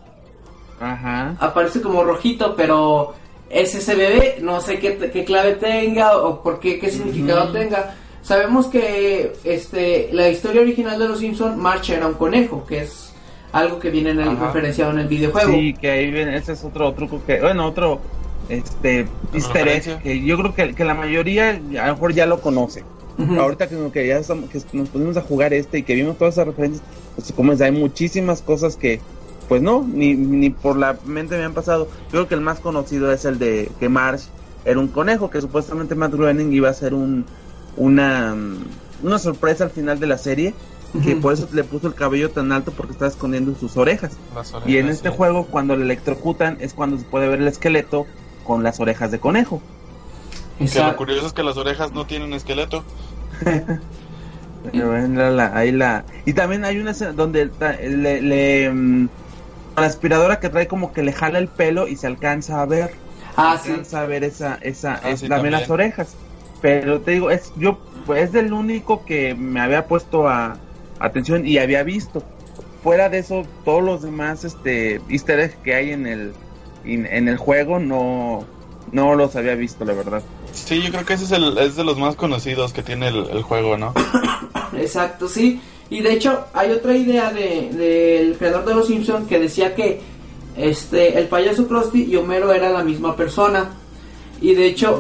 [0.81, 1.37] Ajá.
[1.39, 3.15] Aparece como rojito, pero
[3.51, 7.97] es ese bebé, no sé qué, qué clave tenga o por qué, qué significado tenga.
[8.23, 13.13] Sabemos que este la historia original de los Simpsons, March era un conejo, que es
[13.53, 15.53] algo que viene en el, referenciado en el videojuego.
[15.53, 18.01] Sí, que ahí viene, ese es otro truco que, bueno, otro
[18.49, 22.85] este easter que yo creo que, que, la mayoría a lo mejor ya lo conoce.
[23.39, 26.35] Ahorita que, que ya estamos, que nos ponemos a jugar este y que vimos todas
[26.35, 26.83] esas referencias,
[27.15, 29.01] pues como es, hay muchísimas cosas que
[29.47, 31.89] pues no, ni, ni por la mente me han pasado.
[32.05, 34.23] Yo creo que el más conocido es el de que March
[34.65, 37.27] era un conejo, que supuestamente Matt Groening iba a ser un,
[37.77, 38.35] una,
[39.03, 40.55] una sorpresa al final de la serie
[41.05, 44.19] que por eso le puso el cabello tan alto porque estaba escondiendo sus orejas.
[44.67, 48.07] y en este juego cuando le electrocutan es cuando se puede ver el esqueleto
[48.45, 49.63] con las orejas de conejo.
[50.59, 52.85] Que lo curioso es que las orejas no tienen esqueleto.
[54.63, 56.05] Pero era la- ahí la...
[56.27, 58.21] Y también hay una escena donde ta- le...
[58.21, 59.09] le, mm,
[59.77, 62.91] la aspiradora que trae como que le jala el pelo y se alcanza a ver.
[63.37, 63.71] Ah, se sí.
[63.71, 64.57] alcanza a ver esa...
[64.57, 65.61] esa Ah, es, sí, también, también.
[65.63, 66.17] las orejas.
[66.63, 70.57] Pero te digo, es yo pues, es del único que me había puesto a
[70.99, 72.23] atención y había visto.
[72.83, 76.33] Fuera de eso, todos los demás este easter eggs que hay en el
[76.85, 78.45] en, en el juego no
[78.93, 80.23] no los había visto, la verdad.
[80.53, 83.27] Sí, yo creo que ese es, el, es de los más conocidos que tiene el,
[83.31, 83.95] el juego, ¿no?
[84.77, 85.61] Exacto, sí.
[85.91, 90.01] Y de hecho hay otra idea de- del creador de Los Simpson que decía que
[90.57, 93.71] este el payaso Krusty y Homero era la misma persona.
[94.41, 94.97] Y de hecho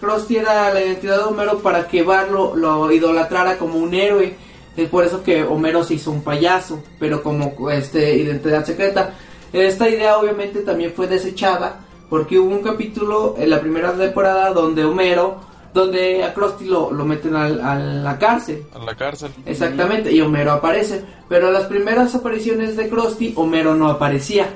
[0.00, 4.36] Krusty era la identidad de Homero para que Bart lo, lo idolatrara como un héroe.
[4.76, 9.14] Es por eso que Homero se hizo un payaso, pero como este identidad secreta.
[9.52, 14.84] Esta idea obviamente también fue desechada porque hubo un capítulo en la primera temporada donde
[14.84, 15.36] Homero,
[15.72, 18.64] donde a Krusty lo, lo meten al- a la cárcel.
[18.74, 19.30] En la cárcel.
[19.46, 21.04] Exactamente, y Homero aparece.
[21.28, 24.48] Pero las primeras apariciones de Krusty, Homero no aparecía.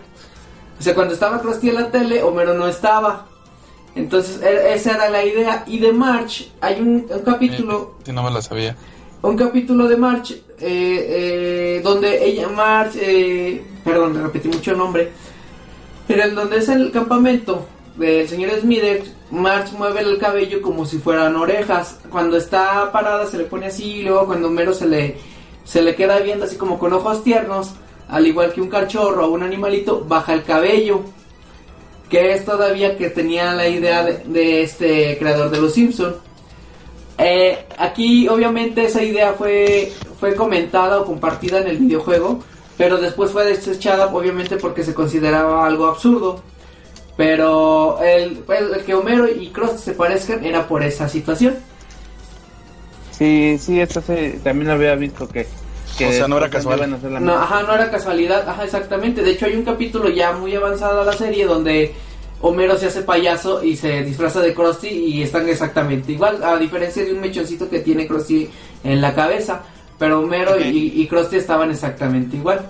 [0.78, 3.26] O sea, cuando estaba Krusty en la tele, Homero no estaba.
[3.94, 5.64] Entonces, e- esa era la idea.
[5.66, 8.76] Y de March, hay un, un capítulo, Sí, no me la sabía.
[9.22, 14.78] un capítulo de March, eh, eh, donde ella, March, eh, perdón, le repetí mucho el
[14.78, 15.10] nombre,
[16.06, 20.98] pero en donde es el campamento del señor Smithers, March mueve el cabello como si
[20.98, 21.98] fueran orejas.
[22.10, 25.16] Cuando está parada se le pone así, y luego cuando Homero se le,
[25.64, 27.72] se le queda viendo así como con ojos tiernos,
[28.08, 31.02] al igual que un cachorro o un animalito, baja el cabello.
[32.08, 36.16] Que es todavía que tenía la idea de, de este creador de los Simpson.
[37.18, 42.44] Eh, aquí obviamente esa idea fue, fue comentada o compartida en el videojuego,
[42.76, 46.42] pero después fue desechada obviamente porque se consideraba algo absurdo.
[47.16, 51.56] Pero el, pues, que Homero y Krusty se parezcan era por esa situación.
[53.10, 55.48] Sí, sí, esta se, también había visto que,
[55.98, 56.78] que O sea, no era después casual.
[56.78, 59.22] iban a hacer la No, ajá, no era casualidad, ajá, exactamente.
[59.22, 61.92] De hecho, hay un capítulo ya muy avanzado a la serie donde
[62.40, 67.04] Homero se hace payaso y se disfraza de Krusty y están exactamente igual, a diferencia
[67.04, 68.48] de un mechoncito que tiene Krusty
[68.84, 69.62] en la cabeza.
[69.98, 72.60] Pero Homero y, y Krusty estaban exactamente igual.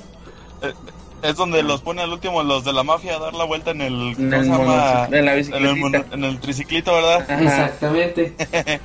[0.62, 0.72] Eh,
[1.20, 3.82] Es donde los pone al último los de la mafia a dar la vuelta en
[3.82, 4.14] el...
[4.16, 4.64] En ¿Cómo el se llama?
[4.64, 5.76] monoci- en la En el, bicicletita.
[5.80, 7.20] mono- en el triciclito, ¿verdad?
[7.28, 7.42] Ajá.
[7.42, 8.32] Exactamente.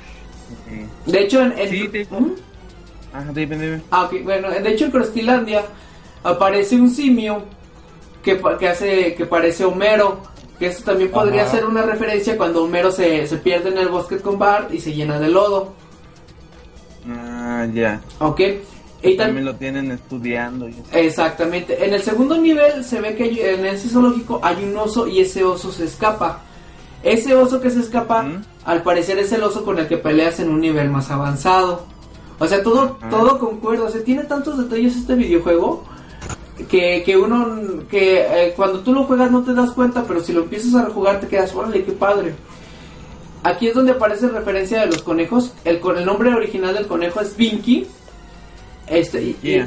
[1.06, 1.54] De hecho, en.
[1.70, 1.88] Sí.
[3.14, 3.80] Ajá, dime, dime.
[3.90, 5.62] Ah, ok, bueno, de hecho en Crustilandia
[6.22, 7.42] aparece un simio
[8.22, 10.18] que, que hace que parece Homero.
[10.58, 11.50] Que esto también podría Ajá.
[11.52, 14.92] ser una referencia cuando Homero se, se pierde en el bosque con Bart y se
[14.92, 15.72] llena de lodo.
[17.08, 18.00] Ah, ya.
[18.20, 18.40] Ok.
[19.02, 20.68] Y También lo tienen estudiando.
[20.68, 20.74] y.
[20.92, 21.84] Exactamente.
[21.84, 25.20] En el segundo nivel se ve que hay- en ese zoológico hay un oso y
[25.20, 26.40] ese oso se escapa.
[27.02, 28.24] Ese oso que se escapa,
[28.64, 31.84] al parecer es el oso con el que peleas en un nivel más avanzado.
[32.38, 33.84] O sea, todo, todo concuerda.
[33.84, 35.84] O sea, tiene tantos detalles este videojuego
[36.68, 40.32] que, que uno, que eh, cuando tú lo juegas no te das cuenta, pero si
[40.32, 42.34] lo empiezas a jugar te quedas, órale, qué padre.
[43.42, 45.52] Aquí es donde aparece referencia de los conejos.
[45.64, 47.86] El, el nombre original del conejo es Vinky.
[48.86, 49.58] Este, y- y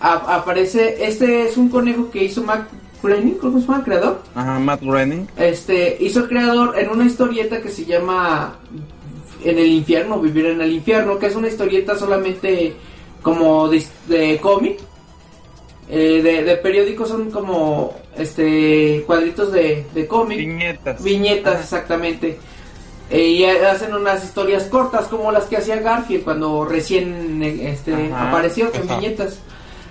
[0.00, 2.66] a- aparece, este es un conejo que hizo Mac
[3.02, 4.22] Groening, ¿cómo se llama el creador?
[4.34, 5.26] Ajá, Matt Groening.
[5.36, 8.56] Este, hizo el creador en una historieta que se llama
[9.50, 12.74] En el infierno, Vivir en el infierno, que es una historieta solamente
[13.22, 14.78] como de, de cómic.
[15.88, 20.38] Eh, de, de periódicos son como este cuadritos de, de cómic.
[21.02, 21.60] Viñetas.
[21.60, 22.38] Exactamente.
[23.08, 27.94] Eh, y hacen unas historias cortas como las que hacía Garfield cuando recién eh, este,
[27.94, 29.38] Ajá, apareció en viñetas.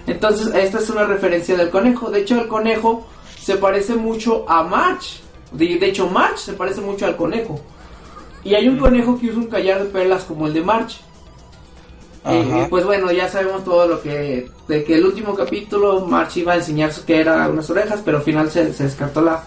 [0.05, 2.11] Entonces, esta es una referencia del conejo.
[2.11, 3.07] De hecho, el conejo
[3.39, 5.21] se parece mucho a March.
[5.53, 7.61] De, de hecho, March se parece mucho al conejo.
[8.45, 11.01] Y hay un conejo que usa un collar de perlas como el de March.
[12.25, 12.61] Y, Ajá.
[12.63, 14.49] y, pues bueno, ya sabemos todo lo que...
[14.67, 18.23] De que el último capítulo March iba a enseñar que era unas orejas, pero al
[18.23, 19.43] final se, se descartó la,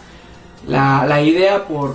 [0.69, 1.95] la, la idea por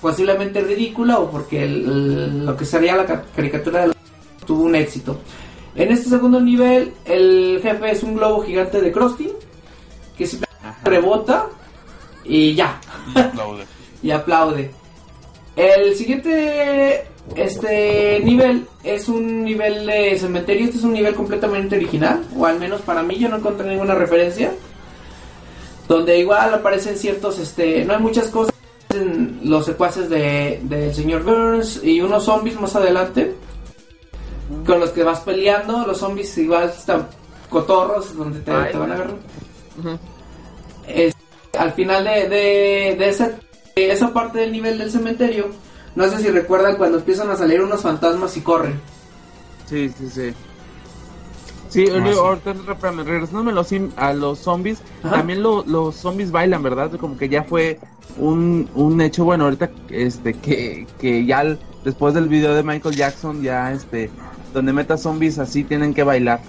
[0.00, 3.94] posiblemente ridícula o porque el- el- lo que sería la ca- caricatura de la-
[4.46, 5.18] tuvo un éxito.
[5.76, 9.32] En este segundo nivel, el jefe es un globo gigante de Krusty
[10.18, 11.46] que simplemente rebota
[12.24, 12.80] y ya,
[13.14, 13.64] Y aplaude.
[14.02, 14.70] y aplaude.
[15.56, 17.04] El siguiente
[17.36, 22.58] este nivel es un nivel de cementerio, este es un nivel completamente original, o al
[22.58, 24.52] menos para mí yo no encontré ninguna referencia.
[25.88, 28.54] Donde igual aparecen ciertos, este, no hay muchas cosas,
[28.90, 33.34] en los secuaces de- del señor Burns y unos zombies más adelante,
[34.66, 37.08] con los que vas peleando, los zombies igual están
[37.50, 39.14] cotorros, donde te, Ay, te van a agarrar.
[40.86, 41.14] Es-
[41.58, 43.34] al final de, de, de esa, de
[43.76, 45.48] esa parte del nivel del cementerio,
[45.96, 48.80] no sé si recuerdan cuando empiezan a salir unos fantasmas y corren.
[49.66, 50.32] Sí, sí, sí.
[51.68, 52.52] Sí, Ah, ahorita
[53.02, 55.16] regresándome a los, a los zombies, Ajá.
[55.16, 56.92] también lo- los zombies bailan, ¿verdad?
[57.00, 57.80] Como que ya fue
[58.16, 62.94] un, un hecho, bueno, ahorita este que, que ya el- después del video de Michael
[62.94, 64.08] Jackson, ya este,
[64.52, 66.40] donde meta zombies así tienen que bailar.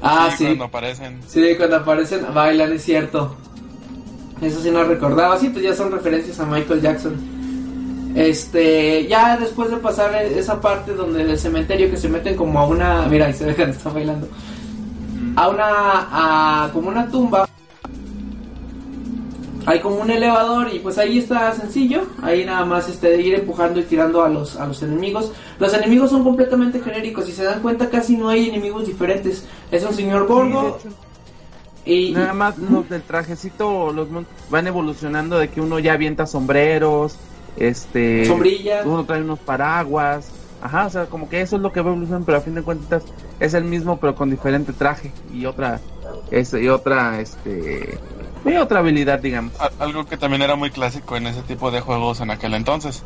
[0.00, 0.46] Ah, sí.
[0.46, 1.20] Cuando aparecen.
[1.28, 3.36] Sí, cuando aparecen bailan, es cierto.
[4.40, 5.38] Eso sí no recordaba.
[5.38, 7.36] Sí, pues ya son referencias a Michael Jackson.
[8.14, 12.66] Este, ya después de pasar esa parte donde el cementerio que se meten como a
[12.66, 14.28] una, mira, ahí se dejan, están bailando.
[15.36, 15.66] A una,
[16.66, 17.46] a como una tumba.
[19.66, 22.06] Hay como un elevador y pues ahí está sencillo.
[22.22, 25.32] Ahí nada más este ir empujando y tirando a los a los enemigos.
[25.58, 27.24] Los enemigos son completamente genéricos.
[27.26, 29.44] Si se dan cuenta casi no hay enemigos diferentes.
[29.70, 30.78] Es un señor gordo
[31.86, 34.08] y Nada más los del trajecito los
[34.50, 37.16] van evolucionando de que uno ya avienta sombreros,
[37.56, 38.82] este Sombrilla.
[38.84, 40.28] uno trae unos paraguas,
[40.60, 42.62] ajá, o sea, como que eso es lo que va evolucionando, pero a fin de
[42.62, 43.02] cuentas
[43.38, 45.80] es el mismo pero con diferente traje y otra
[46.30, 47.98] es, y otra este
[48.44, 49.52] y otra habilidad, digamos.
[49.78, 53.02] Algo que también era muy clásico en ese tipo de juegos en aquel entonces.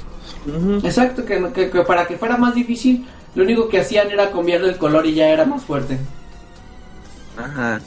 [0.84, 4.68] Exacto, que, que- que para que fuera más difícil, lo único que hacían era cambiarle
[4.68, 5.98] el color y ya era más fuerte.
[7.38, 7.80] Ajá.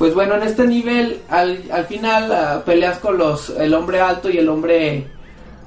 [0.00, 4.30] Pues bueno, en este nivel, al, al final ah, peleas con los el hombre alto
[4.30, 5.06] y el hombre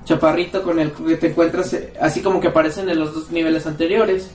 [0.06, 3.68] chaparrito con el que te encuentras, eh, así como que aparecen en los dos niveles
[3.68, 4.32] anteriores.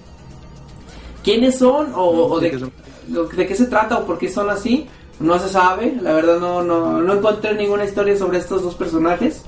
[1.24, 2.72] ¿Quiénes son o, de, son-
[3.10, 4.86] lo- de qué se trata o por qué son así?
[5.18, 9.42] No se sabe, la verdad no, no, no encontré ninguna historia sobre estos dos personajes.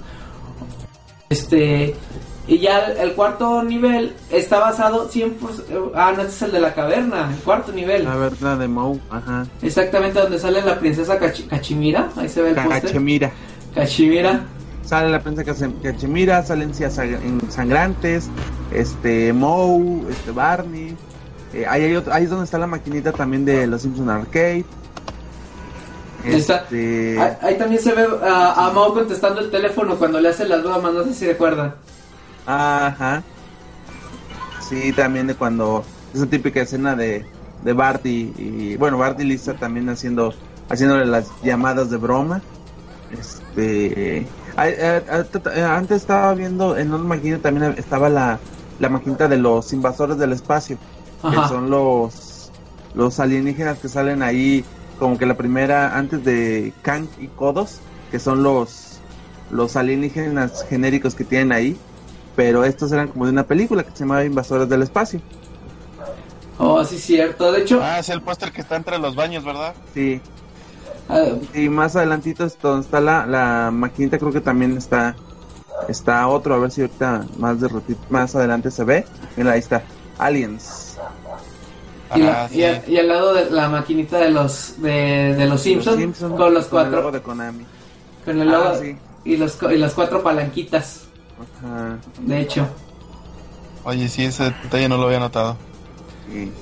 [1.28, 1.94] Este,
[2.51, 6.61] y ya el, el cuarto nivel está basado 100%, ah, no, este es el de
[6.61, 8.05] la caverna, el cuarto nivel.
[8.05, 9.46] La verdad de Mou, ajá.
[9.62, 12.82] Exactamente donde sale la princesa Cachi- Cachimira, ahí se ve el póster.
[12.82, 13.30] Cachemira.
[13.74, 14.40] Cachimira.
[14.84, 16.72] Sale la princesa Cachemira, salen
[17.48, 18.28] sangrantes,
[18.72, 20.96] este Moe, este Barney.
[21.55, 24.64] Eh, ahí, hay otro- ahí es donde está la maquinita también de los Simpson Arcade.
[26.24, 30.46] Este, Ahí, ahí también se ve ah, a Mao contestando el teléfono cuando le hace
[30.46, 31.74] las bromas, no sé si recuerdan.
[32.47, 33.22] Ajá.
[34.61, 35.84] Sí, también de cuando
[36.14, 37.24] esa típica escena de,
[37.62, 40.34] de Bart y, bueno, Bart y Lisa también haciendo
[40.68, 42.41] haciéndole las llamadas de broma.
[43.11, 44.26] Este, eh,
[44.57, 48.38] eh, eh, antes estaba viendo en una maquinita también estaba la
[48.78, 50.78] la maquinita de los invasores del espacio,
[51.22, 52.53] que son los
[52.95, 54.64] los alienígenas que salen ahí
[54.99, 57.80] como que la primera antes de Kang y Kodos,
[58.11, 59.01] que son los
[59.51, 61.76] los alienígenas genéricos que tienen ahí,
[62.41, 65.20] pero estos eran como de una película que se llamaba Invasores del Espacio.
[66.57, 67.53] Oh, sí, cierto.
[67.53, 69.74] De hecho, Ah, es el póster que está entre los baños, ¿verdad?
[69.93, 70.22] Sí,
[71.11, 75.14] ah, y más adelantito es donde está la, la maquinita, creo que también está
[75.86, 79.05] está otro, a ver si ahorita más de ratito- más adelante se ve.
[79.36, 79.82] Mira, ahí está.
[80.16, 80.97] Aliens.
[82.16, 82.64] y, la- Ah, y sí.
[82.64, 86.55] a- y al lado de la maquinita de los de, de los Simpsons, Simpson, con
[86.55, 87.66] los el cuatro logo de Konami.
[88.24, 88.97] con el Ah, logo sí.
[89.26, 91.03] y los co- y las cuatro palanquitas,
[91.41, 91.99] Ajá.
[92.20, 92.66] de hecho.
[93.84, 95.57] Oye, sí, ese detalle no lo había notado.
[96.30, 96.53] Sí.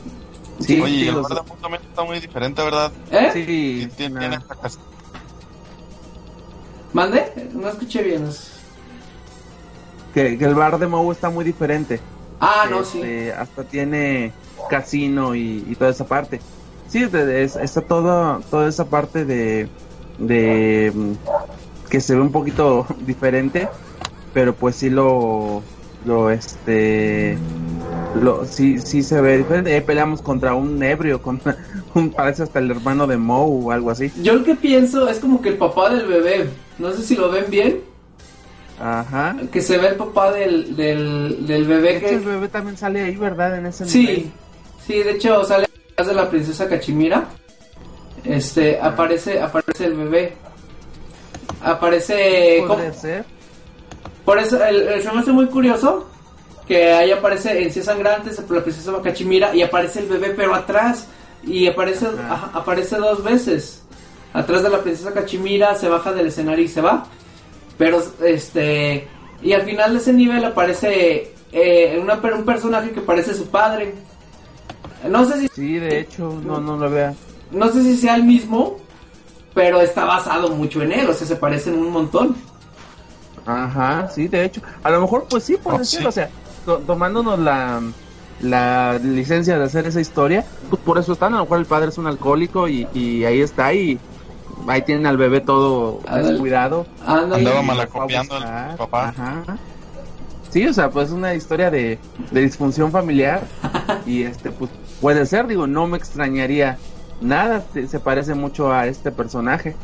[0.61, 2.91] Sí, Sí, Oye, sí, y el los- también está muy diferente, ¿verdad?
[3.11, 3.31] ¿Eh?
[3.33, 4.79] sí, tiene, tiene esta casa.
[6.93, 7.49] ¿Mande?
[7.53, 8.27] No escuché bien.
[8.27, 8.53] es-
[10.15, 12.01] que, que el bar de Moe está muy diferente.
[12.41, 12.99] Ah, no, sí.
[12.99, 14.33] Este, Hasta tiene
[14.71, 16.41] casino y, y toda esa parte.
[16.89, 19.69] Sí, es de- es- está toda, toda esa parte de,
[20.19, 21.13] de mm,
[21.91, 23.69] que se ve un poquito diferente,
[24.39, 25.65] pero pues sí lo,
[26.07, 27.37] lo este,
[28.23, 29.75] lo, sí, sí se ve diferente.
[29.75, 31.57] Ahí peleamos contra un ebrio, contra
[31.95, 34.13] un, parece hasta el hermano de Moe o algo así.
[34.23, 37.33] Yo lo que pienso es como que el papá del bebé, no sé si lo
[37.33, 37.81] ven bien,
[38.79, 39.35] Ajá.
[39.51, 42.15] que se ve el papá del, del, del bebé De hecho, que...
[42.15, 43.59] el bebé también sale ahí, ¿verdad?
[43.59, 44.07] En ese nivel.
[44.07, 44.33] Sí,
[44.87, 45.67] sí, de hecho sale
[45.97, 47.29] de la princesa Cachimira.
[48.23, 50.35] Este, aparece, aparece el bebé.
[51.61, 52.63] Aparece...
[52.69, 52.79] ¿cómo?
[52.93, 53.25] Ser.
[54.29, 56.07] Por eso, el, el- se me hace muy curioso
[56.67, 61.07] que ahí aparece en Cien Sangrantes la princesa Cachimira y aparece el bebé pero atrás
[61.43, 62.35] y aparece, Ajá.
[62.35, 63.83] ajá, aparece dos veces.
[64.35, 67.07] Atrás de la princesa Cachimira se baja del escenario y se va.
[67.79, 69.09] Pero este
[69.41, 73.95] y al final de ese nivel aparece eh, una, un personaje que parece su padre.
[75.09, 77.15] No sé si Sí, de hecho, no, no lo vea.
[77.51, 78.77] no sé si sea el mismo,
[79.55, 82.37] pero está basado mucho en él, o sea, se parecen un montón.
[83.49, 84.61] Ajá, sí, de hecho.
[84.83, 86.01] A lo mejor, pues sí, puede Oh, ser.
[86.01, 86.07] sí.
[86.07, 86.29] O sea,
[86.67, 87.81] to- tomándonos la,
[88.41, 91.33] la licencia de hacer esa historia, pues por eso están.
[91.35, 93.73] A lo mejor el padre es un alcohólico y, y ahí está.
[93.73, 93.99] Y
[94.69, 96.87] ahí tienen al bebé todo descuidado.
[97.07, 98.77] Andaba Y mal lo fue a acopiando el buscar.
[98.77, 99.09] papá.
[99.09, 99.43] Ajá.
[100.51, 101.99] Sí, o sea, pues una historia de,
[102.31, 103.43] de disfunción familiar.
[104.07, 104.71] y este, pues
[105.01, 106.79] puede ser, digo, no me extrañaría
[107.21, 109.75] nada, se parece mucho a este personaje.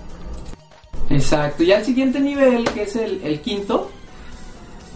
[1.10, 3.90] Exacto, ya el siguiente nivel, que es el, quinto,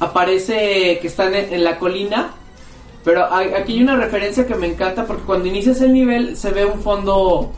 [0.00, 2.30] aparece que están en, la colina,
[3.04, 6.64] pero aquí hay una referencia que me encanta porque cuando inicias el nivel se ve
[6.64, 7.52] un fondo,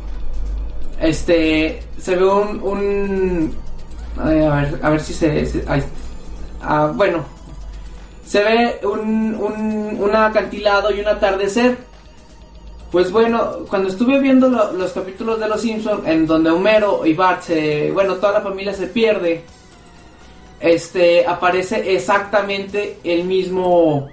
[1.01, 3.55] este, se ve un, un
[4.17, 5.65] a ver, a ver si se,
[6.63, 7.25] ah, bueno,
[8.27, 11.90] se ve un, un, un acantilado y un atardecer
[12.91, 17.43] pues bueno, cuando estuve viendo los capítulos de Los Simpsons, en donde Homero y Bart
[17.43, 19.45] se, bueno, toda la familia se pierde,
[20.59, 24.09] este, aparece exactamente el mismo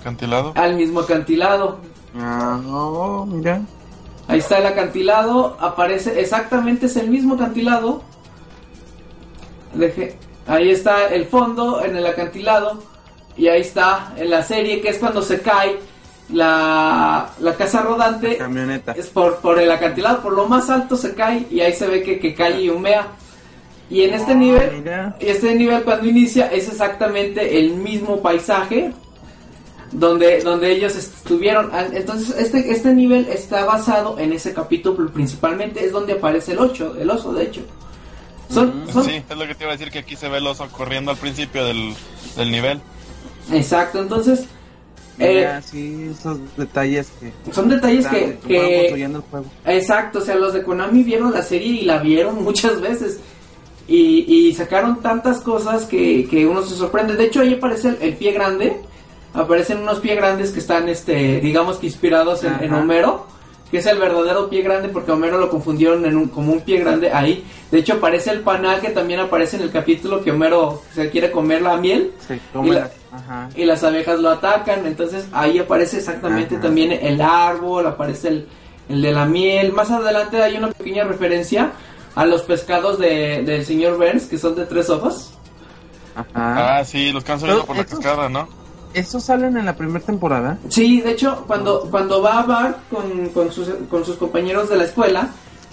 [0.00, 0.52] acantilado.
[0.54, 1.78] Al mismo acantilado.
[2.18, 3.60] Ah, no, mira.
[4.28, 8.02] Ahí está el acantilado, aparece exactamente es el mismo acantilado.
[9.74, 10.16] Deje,
[10.46, 12.82] ahí está el fondo en el acantilado
[13.36, 15.78] y ahí está en la serie que es cuando se cae
[16.30, 18.92] la, la casa rodante camioneta.
[18.92, 22.02] es por, por el acantilado, por lo más alto se cae y ahí se ve
[22.02, 23.08] que, que cae y humea.
[23.90, 24.84] Y en este ah, nivel,
[25.18, 28.92] este nivel cuando inicia es exactamente el mismo paisaje
[29.92, 31.70] donde, donde ellos estuvieron.
[31.72, 36.58] Ah, entonces este, este nivel está basado en ese capítulo principalmente, es donde aparece el
[36.58, 37.62] 8, el oso de hecho.
[38.50, 40.66] Son, Sí, es lo que te iba a decir que aquí se ve el oso
[40.68, 41.94] corriendo al principio del,
[42.36, 42.80] del nivel.
[43.52, 44.46] Exacto, entonces
[45.18, 47.52] eh, sí, esos detalles que...
[47.52, 48.38] Son detalles que...
[48.46, 49.20] que
[49.66, 53.18] Exacto, o sea, los de Konami vieron la serie y la vieron muchas veces.
[53.88, 57.16] Y, y sacaron tantas cosas que, que, uno se sorprende.
[57.16, 58.76] De hecho, ahí aparece el, pie grande.
[59.32, 63.26] Aparecen unos pies grandes que están, este, digamos que inspirados en, Homero.
[63.70, 66.78] Que es el verdadero pie grande porque Homero lo confundieron en un, como un pie
[66.78, 67.44] grande ahí.
[67.70, 71.30] De hecho, aparece el panal que también aparece en el capítulo que Homero se quiere
[71.30, 72.12] comer la miel.
[72.26, 72.40] Sí,
[73.54, 74.86] y las abejas lo atacan.
[74.86, 78.48] Entonces ahí aparece exactamente también el árbol, aparece el,
[78.88, 79.72] el, de la miel.
[79.72, 81.72] Más adelante hay una pequeña referencia
[82.14, 85.34] a los pescados de, del señor Burns, que son de tres ojos.
[86.34, 88.48] Ah, sí, los salido por la cascada, ¿no?
[88.94, 90.58] ¿Esos salen en la primera temporada?
[90.68, 94.76] Sí, de hecho, cuando, cuando va a Bart con, con, sus, con sus compañeros de
[94.76, 95.28] la escuela,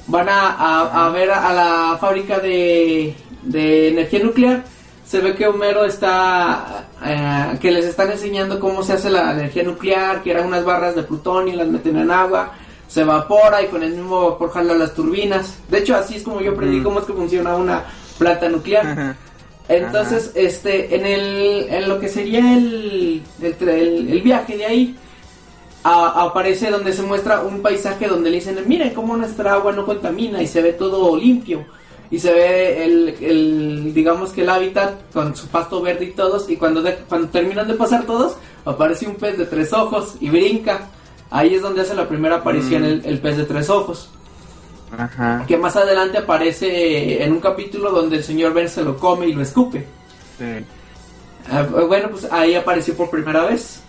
[0.08, 4.64] van a, a, ver a la fábrica de, de energía nuclear
[5.06, 9.64] se ve que Homero está, eh, que les están enseñando cómo se hace la energía
[9.64, 12.54] nuclear, que eran unas barras de plutonio, las meten en agua,
[12.88, 15.60] se evapora y con el mismo vapor jala las turbinas.
[15.70, 17.84] De hecho, así es como yo aprendí cómo es que funciona una
[18.18, 19.16] planta nuclear.
[19.68, 24.96] Entonces, este, en el, en lo que sería el, el, el, viaje de ahí,
[25.84, 30.42] aparece donde se muestra un paisaje donde le dicen, miren cómo nuestra agua no contamina
[30.42, 31.66] y se ve todo limpio
[32.12, 36.58] y se ve el, digamos que el hábitat con su pasto verde y todos y
[36.58, 40.88] cuando, cuando terminan de pasar todos aparece un pez de tres ojos y brinca.
[41.32, 43.02] Ahí es donde hace la primera aparición mm.
[43.04, 44.10] el, pez de tres ojos
[44.98, 45.44] Ajá.
[45.48, 49.34] que más adelante aparece en un capítulo donde el señor Ben se lo come y
[49.34, 49.86] lo escupe
[51.52, 53.82] ah, bueno pues ahí apareció por primera vez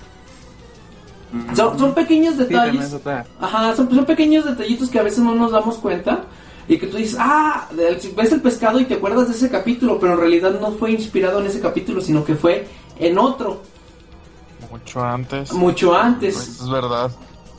[1.32, 1.54] mm.
[1.54, 2.96] son, pequeños detalles
[3.40, 6.24] Ajá, son, son pequeños detallitos que a veces no nos damos cuenta
[6.68, 10.14] y que tú dices, ah, ves el pescado y te acuerdas de ese capítulo, pero
[10.14, 12.66] en realidad no fue inspirado en ese capítulo, sino que fue
[12.98, 13.62] en otro.
[14.70, 15.52] Mucho antes.
[15.52, 16.34] Mucho antes.
[16.34, 17.11] Pues, es verdad.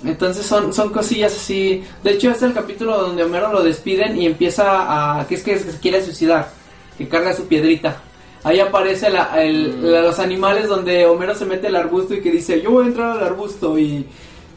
[0.05, 1.83] Entonces son, son cosillas así.
[2.03, 5.27] De hecho, este es el capítulo donde Homero lo despiden y empieza a.
[5.27, 6.49] que es que se quiere suicidar,
[6.97, 8.01] que carga su piedrita.
[8.43, 9.81] Ahí aparece la, el, mm.
[9.81, 13.17] los animales donde Homero se mete el arbusto y que dice, yo voy a entrar
[13.17, 14.05] al arbusto y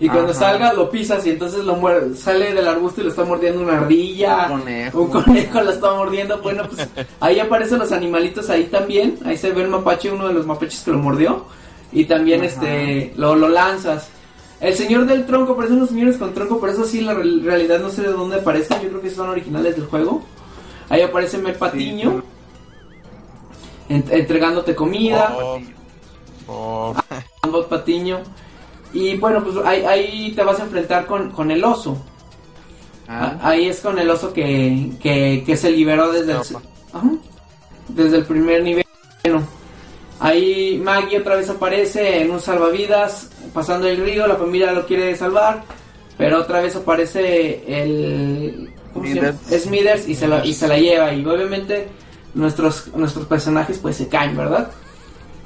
[0.00, 3.22] y cuando salga lo pisas y entonces lo muerde, sale del arbusto y lo está
[3.22, 4.48] mordiendo una ardilla.
[4.50, 5.00] Un conejo.
[5.02, 6.38] Un conejo lo está mordiendo.
[6.38, 6.88] Bueno, pues
[7.20, 9.18] ahí aparecen los animalitos ahí también.
[9.26, 11.44] Ahí se ve el mapache, uno de los mapaches que lo mordió.
[11.92, 14.08] Y también este lo, lo lanzas.
[14.60, 17.88] El señor del tronco, parecen unos señores con tronco, por eso sí la realidad no
[17.88, 18.80] sé de dónde aparecen.
[18.82, 20.22] Yo creo que son originales del juego.
[20.90, 22.22] Ahí aparece Mer Patiño.
[23.88, 25.34] entregándote comida.
[25.40, 25.60] Oh,
[26.48, 27.66] oh.
[27.68, 28.20] Patiño.
[28.92, 31.96] Y bueno, pues ahí, ahí te vas a enfrentar con, con el oso.
[33.08, 33.38] Ah.
[33.42, 36.40] Ahí es con el oso que, que, se liberó desde el,
[37.88, 38.84] desde el primer nivel.
[39.24, 39.42] Bueno,
[40.20, 45.16] ahí Maggie otra vez aparece en un salvavidas, pasando el río, la familia lo quiere
[45.16, 45.64] salvar,
[46.16, 51.12] pero otra vez aparece el Smithers y se, la, y se la lleva.
[51.12, 51.88] Y obviamente
[52.34, 54.70] nuestros, nuestros personajes pues se caen, ¿verdad?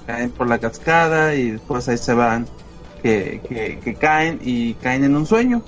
[0.07, 2.47] Caen por la cascada y después ahí se van
[3.03, 5.63] que, caen y caen en un sueño.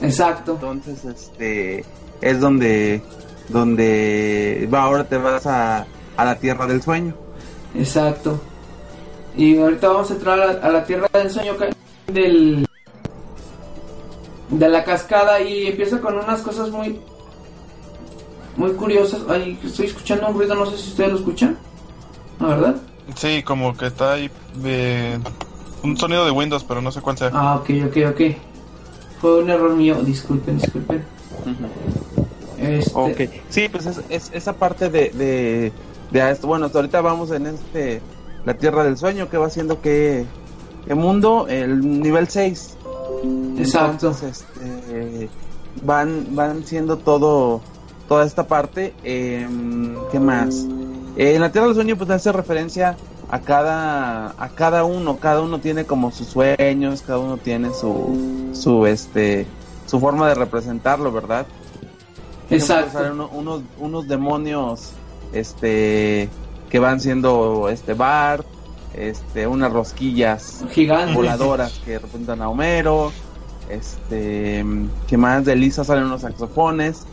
[0.00, 0.52] Exacto.
[0.54, 1.84] Entonces, este
[2.20, 3.02] es donde
[3.48, 5.86] donde va ahora te vas a,
[6.16, 7.14] a la tierra del sueño.
[7.78, 8.40] Exacto.
[9.36, 11.54] Y ahorita vamos a entrar a la, tierra del sueño
[12.06, 12.66] del
[14.50, 16.98] de la cascada y empieza con unas cosas muy
[18.56, 19.22] muy curiosas.
[19.28, 21.58] Ay, estoy escuchando un ruido, no sé si ustedes lo escuchan.
[22.40, 22.76] ¿No, verdad?
[23.14, 25.18] Sí, como que está ahí de
[25.82, 27.30] un sonido de Windows, pero no sé cuál sea.
[27.34, 28.20] Ah, ok, ok, ok.
[29.20, 31.04] Fue un error mío, disculpen, disculpen.
[32.58, 33.20] Este, Ok,
[33.50, 35.72] sí, pues es, es- esa parte de, de,
[36.10, 36.46] de esto.
[36.46, 38.00] Bueno, hasta ahorita vamos en este,
[38.44, 40.24] la Tierra del Sueño, que va siendo que,
[40.86, 42.76] que mundo, el nivel 6.
[43.58, 43.90] Exacto.
[43.92, 45.28] Entonces, este,
[45.82, 47.60] van, van siendo todo,
[48.08, 48.94] toda esta parte.
[49.04, 50.64] em, ¿Qué más?
[51.16, 52.96] Eh, en la Tierra del Sueño, pues hace referencia
[53.28, 55.16] a cada, a cada uno.
[55.18, 59.46] Cada uno tiene como sus sueños, cada uno tiene su, su, este,
[59.86, 61.46] su forma de representarlo, ¿verdad?
[62.50, 62.98] Exacto.
[63.12, 64.90] Uno- unos, unos demonios,
[65.38, 66.28] este,
[66.70, 68.46] que van siendo, este, Bart,
[68.94, 71.14] este, unas rosquillas Gigante.
[71.14, 73.12] voladoras que representan a Homero,
[73.68, 74.64] este,
[75.06, 77.06] que más de Lisa salen unos saxofones,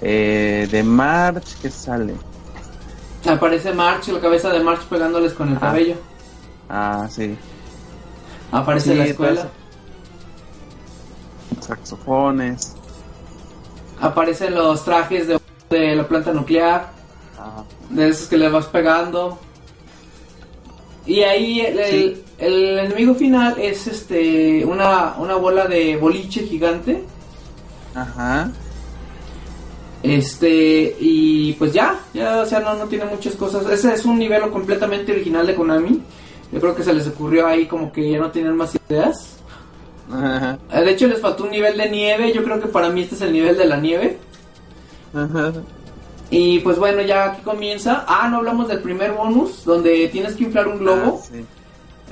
[0.00, 2.14] eh, de March, que sale?
[3.28, 5.60] Aparece March, la cabeza de March pegándoles con el Ah.
[5.60, 5.94] cabello.
[6.68, 7.36] Ah, sí,
[8.52, 9.48] Aparece Sí, la escuela.
[11.60, 12.74] saxofones,
[14.00, 15.40] Aparecen los trajes de,
[15.70, 16.92] de la planta nuclear.
[17.90, 19.38] De esos que le vas pegando.
[21.06, 22.22] Y ahí el, Sí.
[22.38, 27.04] el enemigo final es este una, una bola de boliche gigante.
[27.94, 28.50] ajá,
[30.02, 33.66] Este, y pues ya, ya, o sea, no, no tiene muchas cosas.
[33.70, 36.00] Ese es un nivel completamente original de Konami.
[36.52, 39.36] Yo creo que se les ocurrió ahí como que ya no tienen más ideas.
[40.12, 42.32] ajá, Eh, De hecho, les faltó un nivel de nieve.
[42.32, 44.18] Yo creo que para mí este es el nivel de la nieve.
[45.14, 45.52] ajá.
[46.30, 48.04] Y pues bueno, ya aquí comienza.
[48.06, 51.20] Ah, no hablamos del primer bonus, donde tienes que inflar un globo.
[51.22, 51.44] Ah, sí.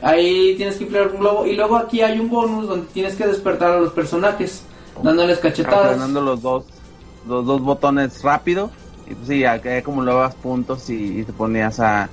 [0.02, 1.46] Ahí tienes que inflar un globo.
[1.46, 4.62] Y luego aquí hay un bonus donde tienes que despertar a los personajes,
[5.02, 5.86] dándoles cachetadas.
[5.86, 6.64] Apretando los dos,
[7.26, 8.70] los dos botones rápido.
[9.08, 12.08] Y pues sí, acumulabas puntos y, y te ponías a,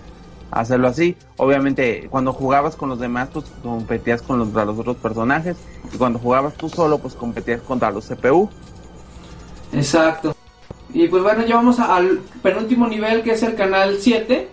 [0.53, 1.15] hacerlo así.
[1.37, 5.57] Obviamente, cuando jugabas con los demás, pues competías con los, los otros personajes.
[5.91, 8.49] Y cuando jugabas tú solo, pues competías contra los CPU.
[9.71, 10.35] Exacto.
[10.93, 14.47] Y pues bueno, ya vamos a- al penúltimo nivel que es el canal 7.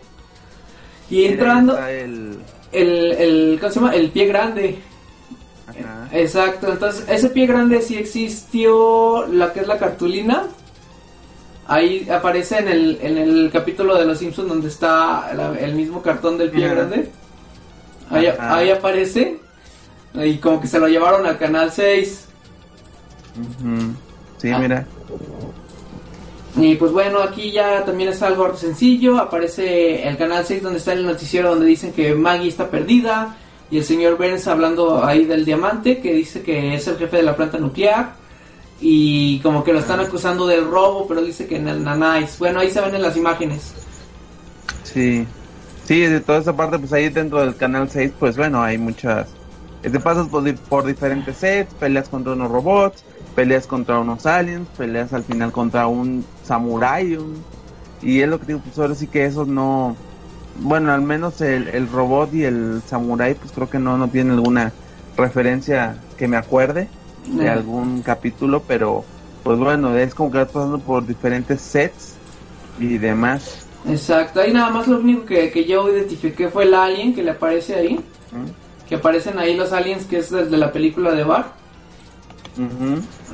[1.10, 2.38] Y entrando, el,
[2.72, 3.94] el, el, ¿cómo se llama?
[3.94, 4.78] El pie grande.
[5.68, 6.08] ajá.
[6.12, 10.44] Exacto, entonces ese pie grande sí existió, la que es la cartulina.
[11.66, 16.00] Ahí aparece en el, en el capítulo de Los Simpsons donde está la- el mismo
[16.02, 16.74] cartón del pie Ajá.
[16.74, 17.10] grande.
[18.10, 19.38] Ahí, aparece.
[20.14, 22.26] Y como que se lo llevaron al canal 6.
[23.38, 23.92] Ujú.
[24.38, 24.58] Sí, Ah.
[24.58, 24.86] mira.
[26.56, 29.18] Y pues bueno, aquí ya también es algo sencillo.
[29.18, 33.36] Aparece el canal 6 donde está el noticiero donde dicen que Maggie está perdida.
[33.70, 37.22] Y el señor Burns hablando ahí del diamante, que dice que es el jefe de
[37.22, 38.14] la planta nuclear.
[38.80, 42.38] Y como que lo están acusando del robo, pero dice que en el Nanais.
[42.38, 43.74] Bueno, ahí se ven en las imágenes.
[44.82, 45.26] Sí.
[45.84, 49.28] Sí, de toda esa parte, pues ahí dentro del canal 6, pues bueno, hay muchas.
[49.82, 55.12] Te pasas por, por diferentes sets, peleas contra unos robots, peleas contra unos aliens, peleas
[55.12, 57.14] al final contra un samurai.
[57.16, 57.42] un-
[58.02, 59.94] Y es lo que digo, pues ahora sí que esos no.
[60.56, 64.32] Bueno, al menos el, el robot y el samurai, pues creo que no, no tienen
[64.34, 64.72] alguna
[65.16, 66.88] referencia que me acuerde
[67.26, 69.04] de algún capítulo, pero
[69.44, 72.14] pues bueno, es como que vas pasando por diferentes sets
[72.78, 73.66] y demás.
[73.88, 77.30] Exacto, ahí nada más lo único que, que yo identifiqué fue el alien que le
[77.30, 77.94] aparece ahí.
[78.32, 78.86] ¿Mm?
[78.88, 81.52] Que aparecen ahí los aliens que es desde la película de Bar.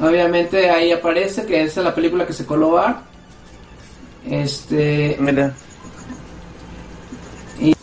[0.01, 2.79] Obviamente ahí aparece que es la película que se coló.
[4.29, 5.55] Este, Mira.
[7.61, 7.75] Y-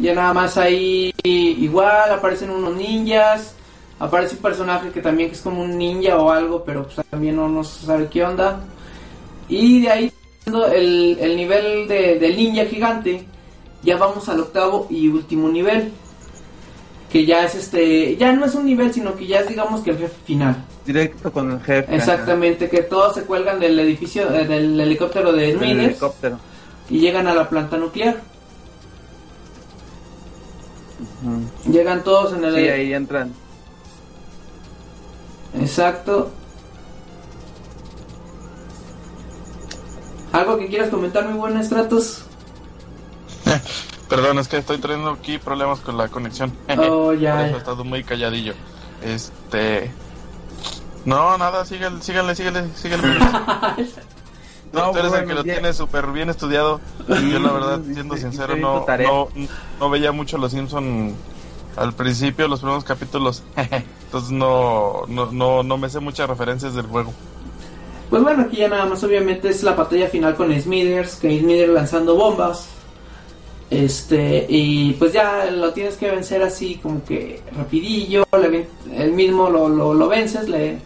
[0.00, 3.54] ya nada más ahí igual aparecen unos ninjas.
[3.98, 7.48] Aparece un personaje que también es como un ninja o algo, pero pues también no,
[7.48, 8.60] no se sabe qué onda.
[9.48, 10.12] Y de ahí
[10.46, 13.24] el, el nivel de, del ninja gigante,
[13.82, 15.92] ya vamos al octavo y último nivel.
[17.14, 19.90] Que ya es este, ya no es un nivel, sino que ya es digamos que
[19.90, 20.64] el jefe final.
[20.84, 21.94] Directo con el jefe.
[21.94, 26.40] Exactamente, que todos se cuelgan del edificio, eh, del helicóptero de Smithers helicóptero.
[26.90, 28.20] y llegan a la planta nuclear.
[31.70, 32.56] Llegan todos en el...
[32.56, 33.32] Sí, ahí entran.
[35.56, 36.32] Exacto.
[40.32, 42.24] ¿Algo que quieras comentar, mi buen Stratos?
[44.08, 46.52] Perdón, es que estoy teniendo aquí problemas con la conexión.
[46.78, 47.34] Oh, ya.
[47.36, 48.54] Por eso he estado muy calladillo.
[49.02, 49.90] Este.
[51.04, 53.02] No, nada, síguele, síguele, síguele, síguele.
[54.72, 56.80] No, Tú eres el bueno, que lo ya- tiene súper bien estudiado.
[57.06, 59.28] Yo, la verdad, siendo sincero, no, no,
[59.78, 61.14] no veía mucho Los Simpson
[61.76, 63.44] al principio, los primeros capítulos.
[63.56, 67.12] entonces no, no, no, no me sé muchas referencias del juego.
[68.10, 71.72] Pues bueno, aquí ya nada más obviamente es la batalla final con Smithers, que Smithers
[71.72, 72.66] lanzando bombas.
[73.70, 79.48] Este, y pues ya lo tienes que vencer así como que rapidillo, le, el mismo
[79.48, 80.78] lo, lo, lo vences, le,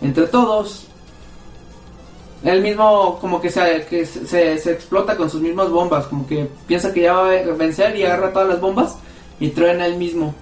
[0.00, 0.86] entre todos.
[2.44, 6.46] Él mismo como que, se, que se, se, explota con sus mismas bombas, como que
[6.66, 8.96] piensa que ya va a vencer y agarra todas las bombas
[9.40, 10.34] y truena él mismo.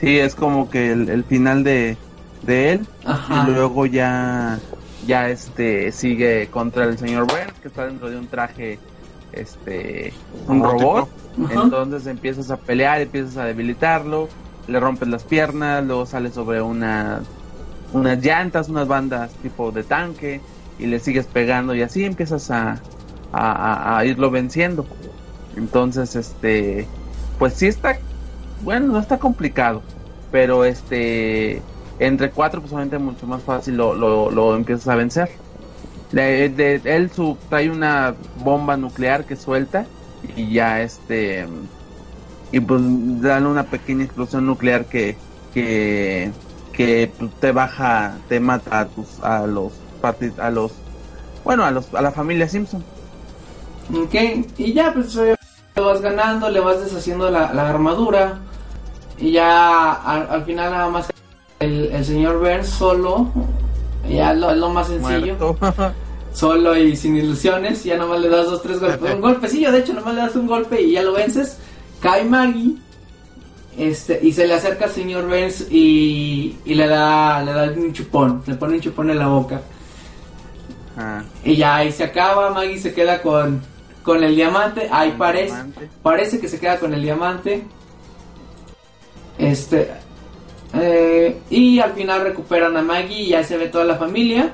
[0.00, 1.96] Sí, es como que el, el final de,
[2.42, 3.46] de él Ajá.
[3.48, 4.60] y luego ya
[5.06, 8.78] ya este sigue contra el señor Burns que está dentro de un traje
[9.32, 10.12] este
[10.48, 11.08] un robot.
[11.50, 14.28] Entonces empiezas a pelear empiezas a debilitarlo
[14.66, 17.22] le rompes las piernas luego sale sobre una
[17.92, 20.40] unas llantas unas bandas tipo de tanque
[20.78, 22.80] y le sigues pegando y así empiezas a,
[23.32, 24.86] a, a irlo venciendo.
[25.56, 26.86] Entonces este
[27.38, 27.98] pues sí está
[28.62, 29.82] bueno no está complicado
[30.32, 31.62] pero este
[31.98, 35.30] entre cuatro pues obviamente mucho más fácil lo, lo, lo empiezas a vencer.
[36.12, 39.86] De, él su, trae una bomba nuclear que suelta
[40.36, 41.46] y ya este
[42.52, 42.80] y pues
[43.20, 45.16] dan una pequeña explosión nuclear que
[45.52, 46.30] que
[46.72, 49.72] que pues, te baja te mata a tus a los
[50.38, 50.72] a los
[51.44, 52.84] bueno a los a la familia Simpson.
[53.92, 54.14] Ok
[54.58, 55.14] y ya pues
[55.74, 58.38] lo vas ganando le vas deshaciendo la, la armadura
[59.18, 61.08] y ya al, al final nada más
[61.60, 63.30] el, el señor Burns solo,
[64.08, 65.36] ya lo, es lo más sencillo.
[66.32, 69.12] solo y sin ilusiones, ya nomás le das dos, tres golpes.
[69.14, 71.58] Un golpecillo, de hecho, nomás le das un golpe y ya lo vences.
[72.00, 72.76] Cae Maggie.
[73.78, 77.92] Este, y se le acerca al señor Burns y, y le da le da un
[77.92, 79.60] chupón, le pone un chupón en la boca.
[80.96, 81.22] Ah.
[81.44, 83.60] Y ya ahí se acaba, Maggie se queda con,
[84.02, 85.90] con el diamante, ahí parece, diamante.
[86.02, 87.64] parece que se queda con el diamante.
[89.36, 89.90] Este,
[90.74, 94.52] eh, y al final recuperan a Maggie y ya se ve toda la familia.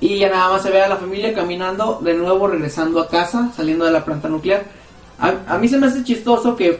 [0.00, 3.50] Y ya nada más se ve a la familia caminando de nuevo, regresando a casa,
[3.56, 4.64] saliendo de la planta nuclear.
[5.18, 6.78] A, a mí se me hace chistoso que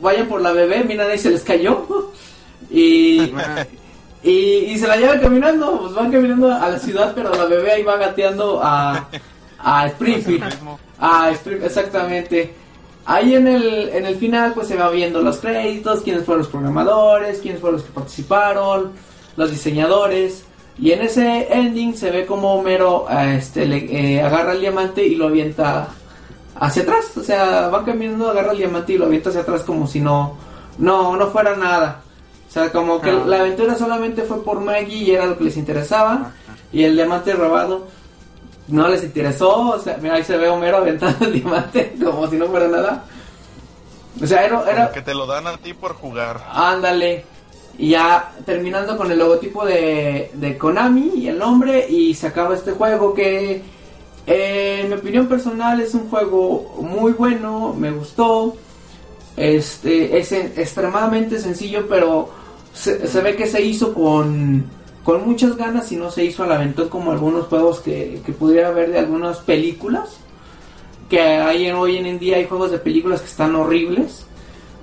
[0.00, 2.12] vayan por la bebé, mira ahí se les cayó.
[2.70, 3.32] y,
[4.22, 7.72] y, y, se la llevan caminando, pues van caminando a la ciudad, pero la bebé
[7.72, 9.08] ahí va gateando a,
[9.58, 10.44] a Springfield.
[10.98, 12.54] A Springfield, exactamente.
[13.10, 16.48] Ahí en el, en el final pues se va viendo los créditos, quiénes fueron los
[16.48, 18.92] programadores, quiénes fueron los que participaron,
[19.34, 20.44] los diseñadores.
[20.78, 25.14] Y en ese ending se ve como Homero este, le, eh, agarra el diamante y
[25.14, 25.88] lo avienta
[26.56, 27.16] hacia atrás.
[27.16, 30.36] O sea, va caminando, agarra el diamante y lo avienta hacia atrás como si no,
[30.76, 32.02] no, no fuera nada.
[32.46, 33.24] O sea, como que ah.
[33.26, 36.32] la aventura solamente fue por Maggie y era lo que les interesaba.
[36.74, 37.86] Y el diamante robado
[38.68, 42.36] no les interesó, o sea, mira, ahí se ve Homero aventando el diamante como si
[42.36, 43.04] no fuera nada.
[44.22, 44.70] O sea, era...
[44.70, 44.92] era...
[44.92, 46.40] que te lo dan a ti por jugar.
[46.52, 47.24] Ándale.
[47.78, 52.56] Y ya terminando con el logotipo de, de Konami y el nombre y se acaba
[52.56, 53.62] este juego que
[54.26, 58.56] eh, en mi opinión personal es un juego muy bueno, me gustó.
[59.36, 62.28] Este es extremadamente sencillo, pero
[62.74, 64.64] se, se ve que se hizo con
[65.08, 68.68] con muchas ganas y no se hizo al aventón como algunos juegos que, que pudiera
[68.68, 70.18] haber de algunas películas.
[71.08, 74.26] Que hay en, hoy en día hay juegos de películas que están horribles.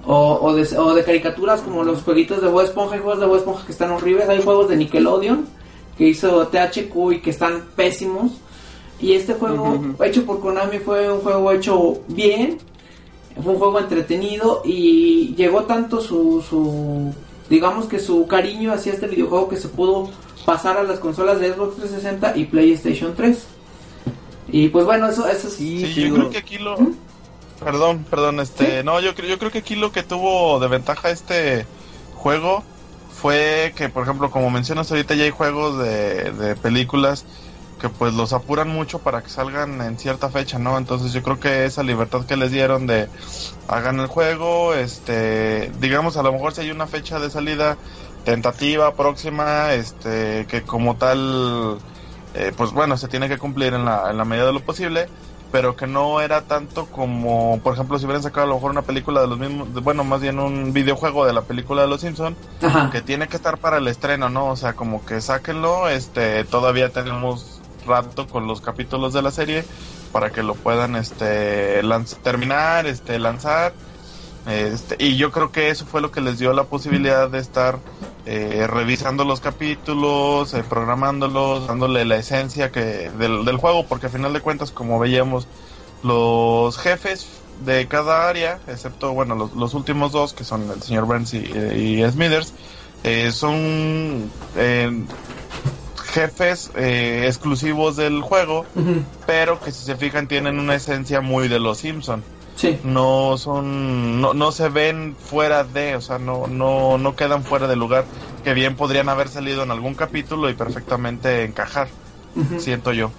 [0.03, 2.95] O, o, de, o de caricaturas como los jueguitos de Bob Esponja.
[2.95, 4.27] Hay juegos de Bob Esponja que están horribles.
[4.27, 5.45] Hay juegos de Nickelodeon
[5.95, 8.31] que hizo THQ y que están pésimos.
[8.99, 10.07] Y este juego uh -huh.
[10.07, 12.57] hecho por Konami fue un juego hecho bien.
[13.43, 17.13] Fue un juego entretenido y llegó tanto su, su
[17.49, 20.09] digamos que su cariño hacia este videojuego que se pudo
[20.45, 23.45] pasar a las consolas de Xbox 360 y PlayStation 3.
[24.49, 25.91] Y pues bueno, eso, eso sí.
[25.93, 26.77] sí yo creo que aquí lo.
[26.77, 26.95] ¿Mm?
[27.63, 28.79] Perdón, perdón, este.
[28.79, 28.85] ¿Sí?
[28.85, 31.65] No, yo creo, yo creo que aquí lo que tuvo de ventaja este
[32.15, 32.63] juego
[33.11, 37.25] fue que, por ejemplo, como mencionas ahorita, ya hay juegos de, de películas
[37.89, 40.77] pues los apuran mucho para que salgan en cierta fecha, ¿no?
[40.77, 43.09] Entonces yo creo que esa libertad que les dieron de
[43.67, 47.77] hagan el juego, este, digamos a lo mejor si hay una fecha de salida
[48.25, 51.77] tentativa próxima, este, que como tal,
[52.33, 55.07] eh, pues bueno, se tiene que cumplir en la, en la medida de lo posible,
[55.51, 58.81] pero que no era tanto como, por ejemplo, si hubieran sacado a lo mejor una
[58.81, 62.35] película de los mismos, bueno, más bien un videojuego de la película de los Simpson,
[62.91, 64.47] que tiene que estar para el estreno, ¿no?
[64.47, 67.54] O sea, como que sáquenlo, este, todavía tenemos
[67.85, 69.63] rato con los capítulos de la serie
[70.11, 71.81] para que lo puedan este
[72.23, 73.73] terminar, este lanzar.
[74.47, 77.79] Este, y yo creo que eso fue lo que les dio la posibilidad de estar
[78.27, 84.11] eh, revisando los capítulos, eh, programándolos, dándole la esencia que del, del, juego, porque al
[84.11, 85.47] final de cuentas, como veíamos,
[86.03, 87.27] los jefes
[87.65, 91.37] de cada área, excepto, bueno, los, los últimos dos, que son el señor Burns y,
[91.37, 92.53] y Smithers,
[93.07, 95.05] eh, son eh,
[96.15, 98.65] jefes eh, exclusivos del juego,
[99.27, 102.23] pero que si se fijan tienen una esencia muy de los Simpson.
[102.55, 102.79] Sí.
[102.85, 107.67] No son, no, no se ven fuera de, o sea, no, no, no quedan fuera
[107.67, 108.05] de lugar,
[108.45, 111.89] que bien podrían haber salido en algún capítulo y perfectamente encajar,
[112.59, 113.11] siento yo.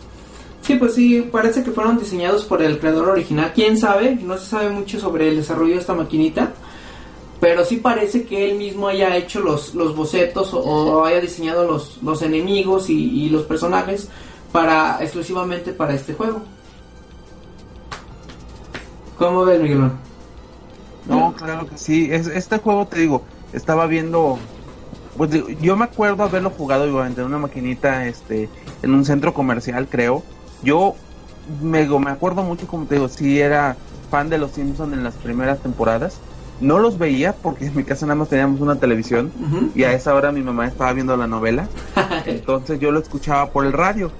[0.62, 3.52] Sí, pues sí, parece que fueron diseñados por el creador original.
[3.54, 4.16] ¿Quién sabe?
[4.16, 6.54] No se sabe mucho sobre el desarrollo de esta maquinita.
[7.40, 11.66] Pero sí parece que él mismo haya hecho los, los bocetos o, o haya diseñado
[11.66, 14.08] los, los enemigos y, y los personajes
[14.52, 16.42] para exclusivamente para este juego.
[19.18, 19.92] ¿Cómo ves, Miguelón?
[21.06, 22.08] No, claro que sí.
[22.10, 23.22] Es, este juego, te digo,
[23.52, 24.38] estaba viendo.
[25.16, 28.48] Pues digo, yo me acuerdo haberlo jugado igualmente en una maquinita, este,
[28.82, 30.22] en un centro comercial, creo.
[30.62, 30.94] Yo
[31.62, 33.76] me, me acuerdo mucho, como te digo, sí era
[34.10, 36.18] fan de los Simpsons en las primeras temporadas.
[36.60, 39.32] No los veía porque en mi casa nada más teníamos una televisión
[39.74, 41.68] y a esa hora mi mamá estaba viendo la novela.
[42.26, 44.10] Entonces yo lo escuchaba por el radio.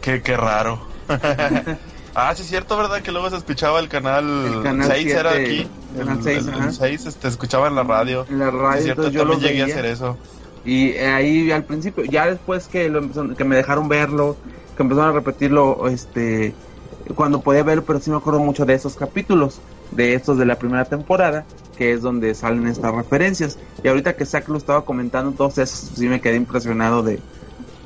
[0.00, 0.80] Qué, qué raro.
[2.14, 3.02] ah, sí es cierto, ¿verdad?
[3.02, 5.66] Que luego se escuchaba el canal, El canal 6 era aquí.
[5.96, 6.64] canal el, seis, el- ajá.
[6.66, 8.26] el 6 este, escuchaba en la radio.
[8.28, 10.18] En la Sí, radio, es cierto, entonces yo también lo llegué a hacer eso.
[10.64, 14.36] Y eh, ahí al principio, ya después que lo empezaron- que me dejaron verlo,
[14.76, 16.54] que empezaron a repetirlo, este,
[17.14, 20.58] cuando podía verlo, pero sí me acuerdo mucho de esos capítulos, de estos de la
[20.58, 21.44] primera temporada,
[21.76, 23.58] que es donde salen estas referencias.
[23.82, 27.20] Y ahorita que Zack lo estaba comentando, todos esos sí me quedé impresionado de,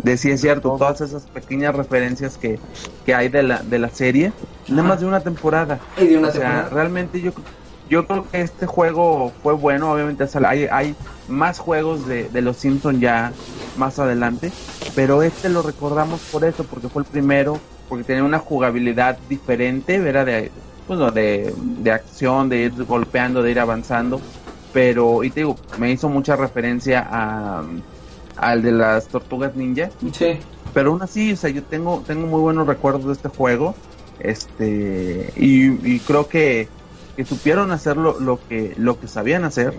[0.02, 2.58] de si es cierto, todas esas pequeñas referencias que,
[3.06, 4.32] que hay de la, de la serie,
[4.68, 5.80] nada más de una temporada.
[5.96, 7.32] Y de una o sea, realmente yo,
[7.88, 9.92] yo creo que este juego fue bueno.
[9.92, 10.94] Obviamente hay, hay
[11.28, 13.32] más juegos de, de los Simpsons ya
[13.76, 14.52] más adelante,
[14.94, 17.58] pero este lo recordamos por eso, porque fue el primero,
[17.88, 20.50] porque tenía una jugabilidad diferente, era de,
[20.88, 24.20] bueno, de, de acción, de ir golpeando, de ir avanzando,
[24.72, 27.62] pero, y te digo, me hizo mucha referencia a,
[28.36, 30.38] al de las tortugas ninja, Sí.
[30.72, 33.74] pero aún así, o sea, yo tengo, tengo muy buenos recuerdos de este juego.
[34.20, 36.68] Este, y, y creo que,
[37.16, 39.74] que supieron hacer lo, lo que, lo que sabían hacer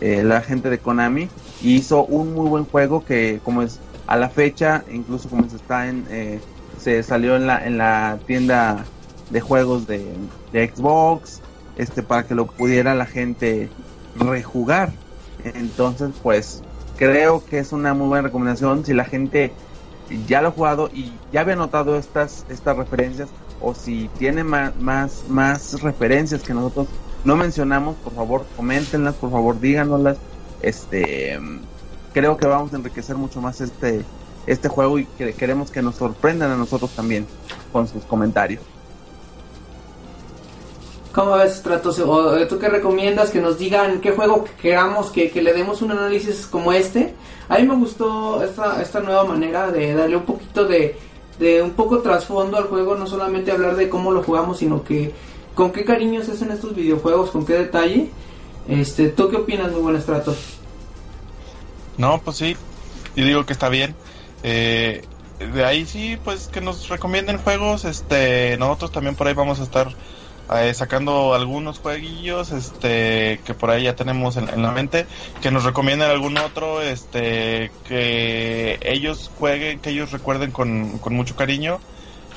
[0.00, 1.28] eh, la gente de Konami.
[1.62, 5.56] Y hizo un muy buen juego que, como es a la fecha, incluso como se
[5.56, 6.40] está en, eh,
[6.82, 8.84] se salió en la, en la tienda
[9.30, 10.04] de juegos de,
[10.52, 11.40] de Xbox,
[11.76, 13.68] este, para que lo pudiera la gente
[14.16, 14.92] rejugar.
[15.44, 16.62] Entonces, pues,
[16.96, 18.84] creo que es una muy buena recomendación.
[18.84, 19.52] Si la gente
[20.26, 23.28] ya lo ha jugado y ya había notado estas, estas referencias,
[23.60, 26.88] o si tiene más, más, más referencias que nosotros
[27.24, 30.18] no mencionamos, por favor, coméntenlas, por favor, díganoslas.
[30.60, 31.38] Este,
[32.12, 34.04] creo que vamos a enriquecer mucho más este,
[34.46, 37.26] este juego y que queremos que nos sorprendan a nosotros también
[37.72, 38.62] con sus comentarios.
[41.12, 41.98] ¿Cómo ves, Stratos?
[41.98, 43.30] ¿O eh, tú qué recomiendas?
[43.30, 47.14] Que nos digan qué juego queramos, que, que le demos un análisis como este.
[47.50, 50.96] A mí me gustó esta, esta nueva manera de darle un poquito de,
[51.38, 55.12] de un poco trasfondo al juego, no solamente hablar de cómo lo jugamos, sino que
[55.54, 58.08] con qué cariño se hacen estos videojuegos, con qué detalle.
[58.66, 60.38] Este, ¿Tú qué opinas, muy buen Stratos?
[61.98, 62.56] No, pues sí,
[63.16, 63.94] yo digo que está bien.
[64.42, 65.04] Eh,
[65.52, 67.84] de ahí sí, pues que nos recomienden juegos.
[67.84, 69.88] Este, nosotros también por ahí vamos a estar
[70.54, 75.06] eh, sacando algunos jueguillos, este, que por ahí ya tenemos en, en la mente.
[75.40, 81.36] Que nos recomienden algún otro, este, que ellos jueguen, que ellos recuerden con, con mucho
[81.36, 81.80] cariño.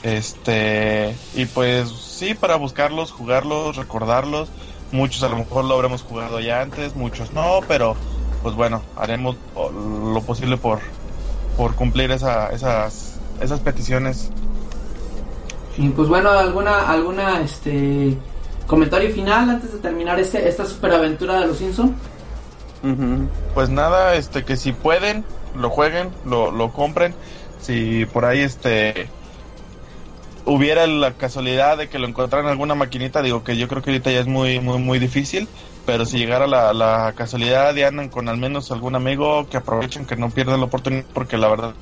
[0.03, 4.49] Este, y pues sí, para buscarlos, jugarlos, recordarlos.
[4.91, 7.95] Muchos a lo mejor lo habremos jugado ya antes, muchos no, pero
[8.43, 10.79] pues bueno, haremos lo posible por,
[11.57, 14.29] por cumplir esa, esas, esas peticiones.
[15.77, 18.17] Y pues bueno, alguna, alguna, este,
[18.67, 21.91] comentario final antes de terminar este, esta superaventura de los Simpsons.
[22.83, 23.27] Ujú.
[23.53, 25.25] Pues nada, este que si pueden,
[25.55, 27.13] lo jueguen, lo, lo compren.
[27.61, 29.09] Si por ahí este
[30.45, 33.89] hubiera la casualidad de que lo encontraran en alguna maquinita, digo que yo creo que
[33.89, 35.47] ahorita ya es muy, muy, muy difícil.
[35.85, 40.05] Pero si llegara la, la casualidad y andan con al menos algún amigo, que aprovechen,
[40.05, 41.73] que no pierdan la oportunidad, porque la verdad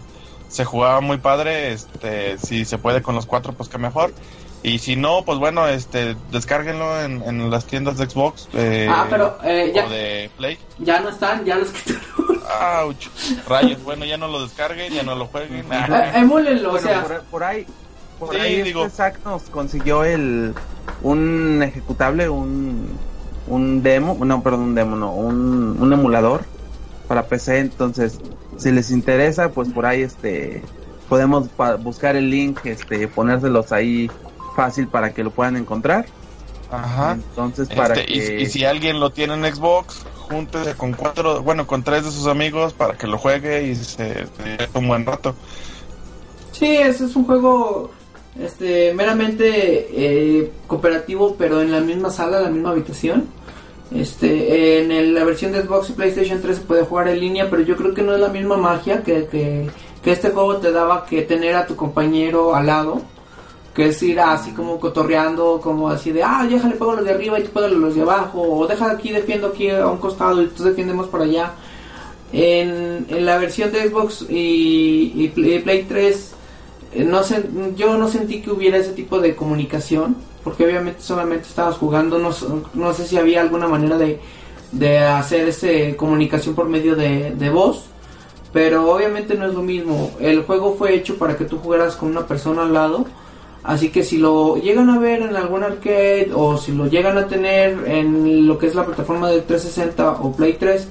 [0.50, 1.72] se jugaba muy padre.
[1.72, 4.14] Este, si se puede con los cuatro, pues que mejor.
[4.62, 9.08] Y si no, pues bueno, este, descárguenlo en, en las tiendas de Xbox eh, ah,
[9.10, 10.58] pero eh, ya, o de Play.
[10.80, 12.42] ya no están, ya los quitaron.
[12.88, 13.08] Ouch.
[13.48, 15.66] Rayos, bueno, ya no lo descarguen, ya no lo jueguen.
[15.70, 17.66] Eh, emúlenlo, Bueno, o sea, por, por ahí,
[18.20, 18.86] por Sí, ahí digo.
[18.86, 20.54] este Zack nos consiguió el
[21.02, 22.88] un ejecutable, un
[23.48, 26.46] un demo, no, perdón, un demo, no, un, un emulador
[27.08, 28.20] para PC, entonces
[28.58, 30.62] si les interesa, pues por ahí este
[31.10, 34.10] podemos pa- buscar el link, este ponérselos ahí
[34.56, 36.06] fácil para que lo puedan encontrar.
[36.72, 37.14] Ajá.
[37.14, 38.42] Entonces, para Este, y- que...
[38.42, 42.28] y, si alguien lo tiene en Xbox, júntese con cuatro, bueno, con tres de sus
[42.28, 45.36] amigos para que lo juegue y se, se un buen rato.
[46.52, 47.92] Sí, ese es un juego
[48.42, 53.26] este meramente eh, cooperativo, pero en la misma sala, la misma habitación.
[53.94, 57.50] Este, en el- la versión de Xbox y PlayStation 3 se puede jugar en línea,
[57.50, 59.70] pero yo creo que no es la misma magia que, que,
[60.12, 63.02] este juego te daba que tener a tu compañero al lado.
[63.76, 67.12] Que es ir así como cotorreando, como así de, ah, déjale pego a los de
[67.12, 70.44] arriba y tú a los de abajo, o deja aquí, defiendo aquí a un costado
[70.44, 71.54] y tú defiendemos por allá.
[72.32, 76.33] En, en la versión de Xbox y, Play, Play 3, eh,
[76.96, 77.44] no sé,
[77.76, 82.32] yo no sentí que hubiera ese tipo de comunicación, porque obviamente solamente estabas jugando, no,
[82.74, 84.20] no sé si había alguna manera de,
[84.72, 87.86] de hacer ese comunicación por medio de, de voz,
[88.52, 90.12] pero obviamente no es lo mismo.
[90.20, 93.06] El juego fue hecho para que tú jugaras con una persona al lado.
[93.64, 97.28] Así que si lo llegan a ver en algún arcade o si lo llegan a
[97.28, 100.88] tener en lo que es la plataforma del 360 o Play 3,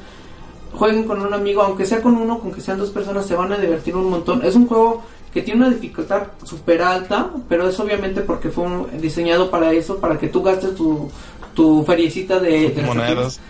[0.73, 3.53] jueguen con un amigo, aunque sea con uno, con que sean dos personas, se van
[3.53, 4.43] a divertir un montón.
[4.45, 5.03] Es un juego
[5.33, 9.97] que tiene una dificultad súper alta, pero es obviamente porque fue un- diseñado para eso,
[9.99, 11.11] para que tú gastes tu,
[11.55, 13.41] tu feriecita de, de Monedas.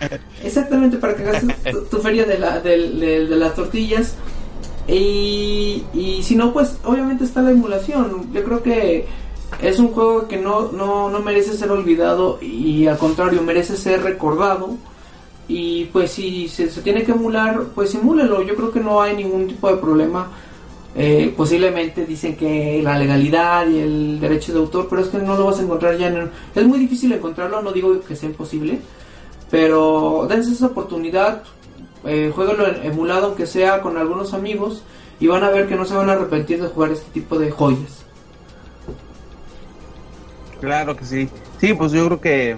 [0.43, 2.89] Exactamente, para que gastes tu, tu feria de, la, de-
[3.27, 4.15] de las tortillas.
[4.87, 8.31] Y, y si no, pues obviamente está la emulación.
[8.33, 9.05] Yo creo que
[9.61, 14.03] es un juego que no, no, no merece ser olvidado y al contrario, merece ser
[14.03, 14.71] recordado.
[15.47, 18.41] Y pues si se, se tiene que emular, pues emúlelo.
[18.43, 20.27] Yo creo que no hay ningún tipo de problema.
[20.95, 25.35] Eh, posiblemente dicen que la legalidad y el derecho de autor, pero es que no
[25.35, 26.29] lo vas a encontrar ya en...
[26.53, 28.79] Es muy difícil encontrarlo, no digo que sea imposible.
[29.49, 31.43] Pero dense esa oportunidad,
[32.05, 34.83] eh, jueguenlo en- emulado aunque sea con algunos amigos
[35.19, 37.49] y van a ver que no se van a arrepentir de jugar este tipo de
[37.49, 38.03] joyas.
[40.61, 41.29] Claro que sí.
[41.59, 42.55] Sí, pues yo creo que,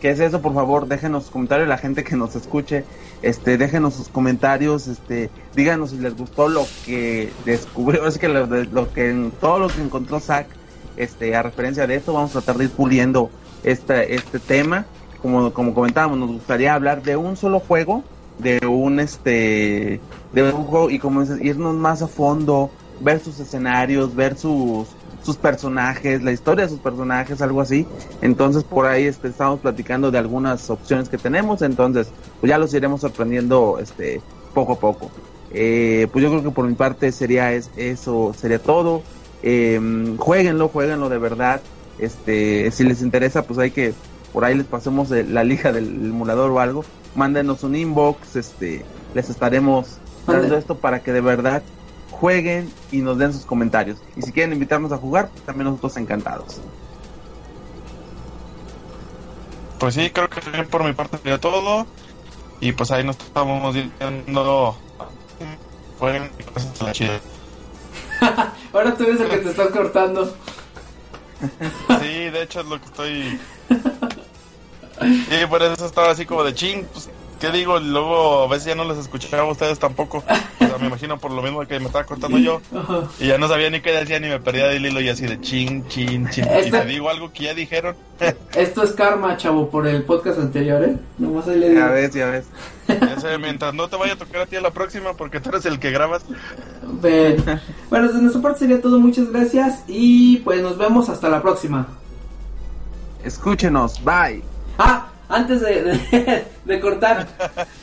[0.00, 2.84] que es eso, por favor, déjenos sus comentarios, la gente que nos escuche,
[3.22, 8.46] este, déjenos sus comentarios, este, díganos si les gustó lo que descubrió, es que lo,
[8.46, 10.46] lo que todo lo que encontró Zach,
[10.96, 13.30] este, a referencia de esto, vamos a tratar de ir puliendo
[13.64, 14.86] este, este tema.
[15.20, 18.04] Como, como comentábamos, nos gustaría hablar de un solo juego,
[18.38, 20.00] de un este,
[20.32, 22.70] de un juego y como irnos más a fondo,
[23.00, 24.88] ver sus escenarios, ver sus
[25.26, 27.86] sus personajes, la historia de sus personajes, algo así.
[28.22, 32.08] Entonces por ahí este, estamos platicando de algunas opciones que tenemos, entonces
[32.40, 34.22] pues ya los iremos sorprendiendo este
[34.54, 35.10] poco a poco.
[35.52, 39.02] Eh, pues yo creo que por mi parte sería es, eso, sería todo.
[39.42, 41.60] Eh, jueguenlo, jueguenlo de verdad.
[41.98, 43.94] Este, si les interesa, pues hay que
[44.32, 46.84] por ahí les pasemos la liga del emulador o algo.
[47.14, 51.62] Mándenos un inbox, este, les estaremos dando esto para que de verdad
[52.20, 53.98] jueguen y nos den sus comentarios.
[54.16, 56.60] Y si quieren invitarnos a jugar, pues también nosotros encantados.
[59.78, 61.86] Pues sí, creo que también por mi parte sería todo.
[62.60, 64.76] Y pues ahí nos estamos viendo.
[65.98, 67.20] Jueguen y pásense la chida.
[68.72, 70.34] Ahora tú eres el que te estás cortando.
[72.00, 73.40] Sí, de hecho es lo que estoy.
[75.02, 77.78] Y por eso estaba así como de ching, pues, ¿qué digo?
[77.78, 80.24] Y luego a veces ya no les escuchaba a ustedes tampoco.
[80.76, 82.60] Sea, me imagino por lo mismo que me estaba cortando yo.
[82.76, 83.02] Ajá.
[83.20, 85.40] Y ya no sabía ni qué decía ni me perdía del hilo y así de
[85.40, 86.44] chin, chin, chin.
[86.44, 87.96] Y Este- te digo algo que ya dijeron.
[88.54, 90.96] Esto es karma, chavo, por el podcast anterior, ¿eh?
[91.18, 91.80] Nomás ahí le digo.
[91.80, 92.46] Ya ves, ya ves.
[92.88, 95.48] Ya sé, mientras no te vaya a tocar a ti a la próxima porque tú
[95.50, 96.22] eres el que grabas.
[97.02, 97.42] Ven.
[97.90, 98.98] Bueno, de nuestra parte sería todo.
[99.00, 99.82] Muchas gracias.
[99.88, 101.86] Y pues nos vemos hasta la próxima.
[103.24, 104.42] Escúchenos, bye.
[104.78, 107.26] Ah, antes de, de, de cortar,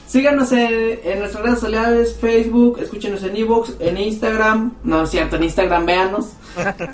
[0.08, 5.36] síganos en, en nuestras redes sociales, Facebook, escúchenos en Evox, en Instagram, no es cierto,
[5.36, 6.30] en Instagram, véanos,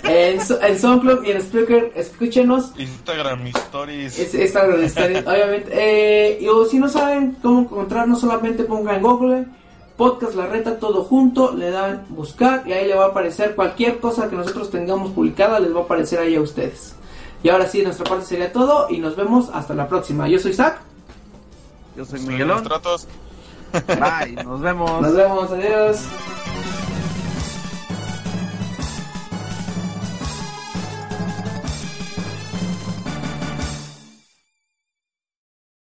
[0.04, 2.72] en, en SoundCloud y en Spreaker, escúchenos.
[2.78, 4.18] Instagram, stories.
[4.18, 5.70] Es, Instagram, está- obviamente.
[5.72, 9.44] Eh, y o si no saben cómo encontrarnos, solamente pongan en Google
[9.96, 13.98] Podcast La Reta todo junto, le dan buscar y ahí le va a aparecer cualquier
[14.00, 16.94] cosa que nosotros tengamos publicada, les va a aparecer ahí a ustedes.
[17.42, 20.28] Y ahora sí, de nuestra parte sería todo y nos vemos hasta la próxima.
[20.28, 20.78] Yo soy Zach.
[21.96, 22.64] Yo soy Miguelón.
[23.72, 25.00] Bye, nos vemos.
[25.00, 26.00] Nos vemos, adiós.